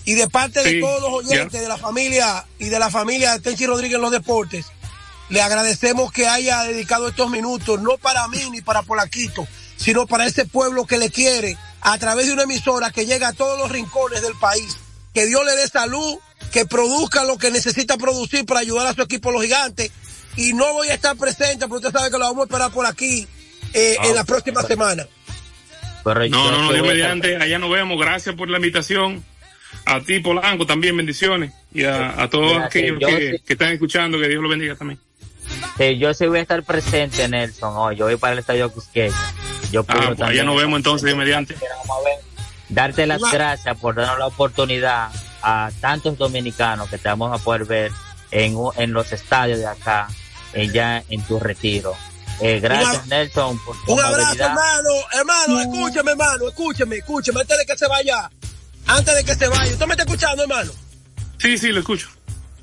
Y 0.03 0.13
de 0.13 0.27
parte 0.27 0.63
de 0.63 0.79
todos 0.79 1.01
los 1.01 1.25
oyentes 1.25 1.61
de 1.61 1.67
la 1.67 1.77
familia 1.77 2.45
y 2.59 2.69
de 2.69 2.79
la 2.79 2.91
familia 2.91 3.33
de 3.33 3.39
Tenchi 3.39 3.65
Rodríguez 3.65 3.95
en 3.95 4.01
los 4.01 4.11
deportes, 4.11 4.67
le 5.29 5.41
agradecemos 5.41 6.11
que 6.11 6.27
haya 6.27 6.63
dedicado 6.63 7.07
estos 7.07 7.29
minutos, 7.29 7.81
no 7.81 7.97
para 7.97 8.27
mí 8.27 8.39
ni 8.51 8.61
para 8.61 8.83
Polaquito, 8.83 9.47
sino 9.77 10.05
para 10.05 10.25
ese 10.27 10.45
pueblo 10.45 10.85
que 10.85 10.97
le 10.97 11.09
quiere, 11.09 11.57
a 11.81 11.97
través 11.97 12.27
de 12.27 12.33
una 12.33 12.43
emisora 12.43 12.91
que 12.91 13.05
llega 13.05 13.29
a 13.29 13.33
todos 13.33 13.57
los 13.59 13.71
rincones 13.71 14.21
del 14.21 14.35
país. 14.39 14.77
Que 15.13 15.25
Dios 15.25 15.43
le 15.45 15.55
dé 15.55 15.67
salud, 15.67 16.17
que 16.51 16.65
produzca 16.65 17.23
lo 17.23 17.37
que 17.37 17.49
necesita 17.49 17.97
producir 17.97 18.45
para 18.45 18.59
ayudar 18.59 18.87
a 18.87 18.93
su 18.93 19.01
equipo 19.01 19.31
los 19.31 19.41
gigantes. 19.43 19.91
Y 20.35 20.53
no 20.53 20.73
voy 20.73 20.89
a 20.89 20.93
estar 20.95 21.15
presente, 21.15 21.65
pero 21.65 21.75
usted 21.75 21.91
sabe 21.91 22.11
que 22.11 22.17
lo 22.17 22.25
vamos 22.25 22.41
a 22.41 22.45
esperar 22.45 22.71
por 22.71 22.85
aquí 22.85 23.27
eh, 23.75 23.95
Ah, 23.99 24.07
en 24.07 24.15
la 24.15 24.23
próxima 24.23 24.61
semana. 24.63 25.05
No, 26.05 26.51
no, 26.51 26.61
no, 26.63 26.73
Dios 26.73 26.85
mediante, 26.85 27.35
allá 27.35 27.57
nos 27.57 27.71
vemos. 27.71 27.99
Gracias 27.99 28.35
por 28.35 28.49
la 28.49 28.57
invitación. 28.57 29.23
A 29.85 29.99
ti, 29.99 30.19
Polanco, 30.19 30.65
también 30.65 30.95
bendiciones. 30.95 31.51
Y 31.73 31.83
a, 31.83 32.21
a 32.21 32.29
todos 32.29 32.57
aquellos 32.57 32.99
que, 32.99 33.31
sí. 33.31 33.43
que 33.45 33.53
están 33.53 33.73
escuchando, 33.73 34.19
que 34.19 34.27
Dios 34.27 34.41
los 34.41 34.49
bendiga 34.49 34.75
también. 34.75 34.99
Sí, 35.77 35.97
yo 35.97 36.13
sí 36.13 36.25
voy 36.27 36.39
a 36.39 36.41
estar 36.41 36.63
presente, 36.63 37.27
Nelson, 37.27 37.73
hoy. 37.75 37.95
Yo 37.95 38.05
voy 38.05 38.17
para 38.17 38.33
el 38.33 38.39
estadio 38.39 38.73
Quisqueya. 38.73 39.15
Yo 39.71 39.83
Ah, 39.87 40.03
pues 40.07 40.21
allá 40.21 40.43
nos 40.43 40.57
vemos 40.57 40.77
entonces, 40.77 41.05
Dios 41.05 41.17
mediante. 41.17 41.55
Darte 42.69 43.05
las 43.05 43.21
gracias 43.31 43.77
por 43.77 43.95
darnos 43.95 44.19
la 44.19 44.27
oportunidad 44.27 45.09
a 45.41 45.69
tantos 45.81 46.17
dominicanos 46.17 46.89
que 46.89 46.97
te 46.97 47.09
vamos 47.09 47.39
a 47.39 47.43
poder 47.43 47.65
ver 47.65 47.91
en, 48.31 48.55
en 48.77 48.93
los 48.93 49.11
estadios 49.11 49.59
de 49.59 49.67
acá, 49.67 50.07
ya 50.71 51.03
en 51.09 51.21
tu 51.23 51.39
retiro. 51.39 51.93
Eh, 52.41 52.59
gracias, 52.59 53.07
Nelson, 53.07 53.57
por 53.63 53.75
tu 53.85 53.93
Un 53.93 53.99
abrazo, 54.03 54.35
hermano. 54.43 54.89
Hermano, 55.13 55.61
escúcheme, 55.61 56.11
hermano, 56.11 56.47
escúcheme, 56.49 56.97
escúcheme, 56.97 57.41
antes 57.41 57.57
de 57.57 57.65
que 57.65 57.77
se 57.77 57.87
vaya. 57.87 58.29
Antes 58.87 59.15
de 59.15 59.23
que 59.23 59.35
se 59.35 59.47
vaya. 59.47 59.71
¿Usted 59.71 59.85
me 59.87 59.93
está 59.93 60.03
escuchando, 60.03 60.43
hermano? 60.43 60.71
Sí, 61.39 61.57
sí, 61.57 61.69
lo 61.69 61.79
escucho. 61.79 62.09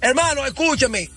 Hermano, 0.00 0.44
escúcheme. 0.46 1.08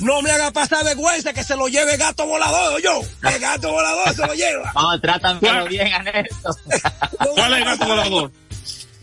No 0.00 0.22
me 0.22 0.30
haga 0.30 0.50
pasar 0.50 0.82
vergüenza 0.84 1.32
que 1.32 1.44
se 1.44 1.54
lo 1.56 1.68
lleve 1.68 1.92
el 1.92 1.98
gato 1.98 2.26
volador, 2.26 2.80
yo. 2.82 3.00
El 3.22 3.38
gato 3.38 3.70
volador 3.70 4.14
se 4.14 4.26
lo 4.26 4.34
lleva. 4.34 4.72
No, 4.74 5.00
trátamelo 5.00 5.66
bien 5.66 5.92
a 5.92 6.02
Nelson. 6.02 6.54
¿Cuál 7.34 7.52
es 7.52 7.58
el 7.58 7.64
gato 7.64 7.86
volador? 7.86 8.32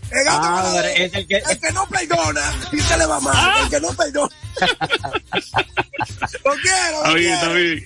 El 0.09 0.23
gato 0.25 0.39
Ah, 0.41 0.61
volador. 0.63 0.85
es 0.85 1.13
el 1.13 1.27
que- 1.27 1.37
El 1.37 1.59
que 1.59 1.71
no 1.71 1.87
perdona, 1.87 2.41
si 2.71 2.79
se 2.81 2.97
le 2.97 3.05
va 3.05 3.19
mal. 3.19 3.33
Ah. 3.37 3.59
El 3.63 3.69
que 3.69 3.79
no 3.79 3.89
perdona. 3.93 4.35
lo 6.45 6.51
quiero, 6.61 6.97
Está 6.97 7.07
lo 7.09 7.13
bien, 7.13 7.33
está 7.33 7.49
bien. 7.53 7.85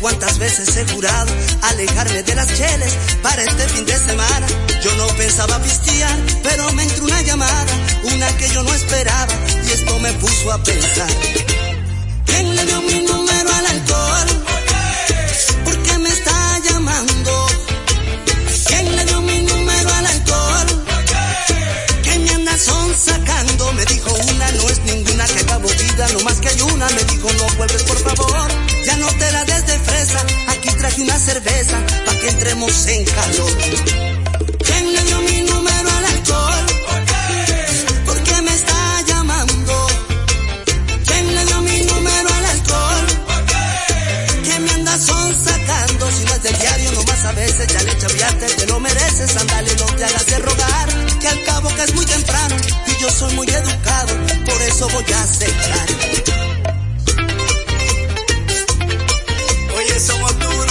Cuántas 0.00 0.38
veces 0.38 0.74
he 0.76 0.86
jurado 0.92 1.30
alejarme 1.60 2.22
de 2.22 2.34
las 2.34 2.48
cheles 2.48 2.96
para 3.22 3.42
este 3.42 3.68
fin 3.68 3.84
de 3.84 3.98
semana. 3.98 4.46
Yo 4.82 4.94
no 4.96 5.06
pensaba 5.08 5.58
pistear, 5.58 6.18
pero 6.42 6.72
me 6.72 6.84
entró 6.84 7.04
una 7.04 7.20
llamada, 7.20 7.72
una 8.04 8.36
que 8.38 8.48
yo 8.48 8.62
no 8.62 8.72
esperaba, 8.72 9.34
y 9.66 9.70
esto 9.70 9.98
me 9.98 10.12
puso 10.14 10.52
a 10.52 10.62
pensar. 10.62 11.10
¿Quién 12.24 12.56
le 12.56 12.64
dio 12.64 12.80
mi 12.82 13.00
número 13.00 13.52
al 13.52 13.66
alcohol? 13.66 14.28
¿Por 15.64 15.82
qué 15.82 15.98
me 15.98 16.08
está 16.08 16.58
llamando? 16.70 17.46
¿Quién 18.66 18.96
le 18.96 19.04
dio 19.04 19.20
mi 19.20 19.42
número 19.42 19.94
al 19.94 20.06
alcohol? 20.06 20.66
Que 22.02 22.18
me 22.20 22.30
anda 22.30 22.56
son 22.56 22.96
sacando. 22.96 23.72
Me 23.74 23.84
dijo 23.84 24.14
una, 24.14 24.50
no 24.52 24.68
es 24.70 24.80
ninguna 24.80 25.26
que 25.26 25.40
acabo 25.40 25.68
vida, 25.68 26.08
no 26.14 26.20
más 26.20 26.40
que 26.40 26.48
hay 26.48 26.60
una. 26.62 26.88
Me 26.88 27.04
dijo 27.04 27.28
no 27.34 27.46
vuelves 27.58 27.82
por 27.82 27.98
favor, 27.98 28.48
ya 28.84 28.96
no 28.96 29.06
te 29.06 29.32
la 29.32 29.44
des 29.44 29.66
de 29.66 29.78
fresa. 29.78 30.20
Aquí 30.48 30.68
traje 30.78 31.02
una 31.02 31.18
cerveza 31.18 31.78
para 32.06 32.20
que 32.20 32.28
entremos 32.28 32.86
en 32.86 33.04
calor. 33.04 33.52
¿Quién 34.64 34.92
le 34.94 35.02
dio 35.02 35.20
mi 35.20 35.40
número 35.42 35.90
al 35.98 36.04
alcohol? 36.04 36.66
¿Por 38.06 38.22
qué 38.22 38.42
me 38.42 38.54
está 38.54 39.02
llamando? 39.06 39.86
¿Quién 41.06 41.34
le 41.34 41.44
dio 41.44 41.60
mi 41.62 41.80
número 41.82 42.28
al 42.34 42.44
alcohol? 42.44 43.06
Que 44.44 44.58
me 44.60 44.70
anda 44.70 44.98
son 44.98 45.44
sacando. 45.44 46.10
Si 46.10 46.24
no 46.24 46.32
es 46.34 46.42
del 46.42 46.58
diario, 46.58 46.92
nomás 46.92 47.24
a 47.24 47.32
veces 47.32 47.66
ya 47.66 47.82
le 47.82 47.98
chaviaste, 47.98 48.46
te 48.46 48.66
lo 48.66 48.80
mereces. 48.80 49.36
Andale, 49.36 49.74
no 49.76 49.86
te 49.86 50.04
hagas 50.04 50.26
de 50.26 50.38
rogar. 50.38 50.88
Que 51.20 51.28
al 51.28 51.44
cabo 51.44 51.68
que 51.74 51.82
es 51.82 51.94
muy 51.94 52.06
temprano 52.06 52.56
y 52.86 53.02
yo 53.02 53.10
soy 53.10 53.34
muy 53.34 53.46
educado, 53.46 54.14
por 54.46 54.62
eso 54.62 54.88
voy 54.88 55.04
a 55.12 55.22
aceptar. 55.22 56.09
Somos 60.00 60.38
duros. 60.38 60.69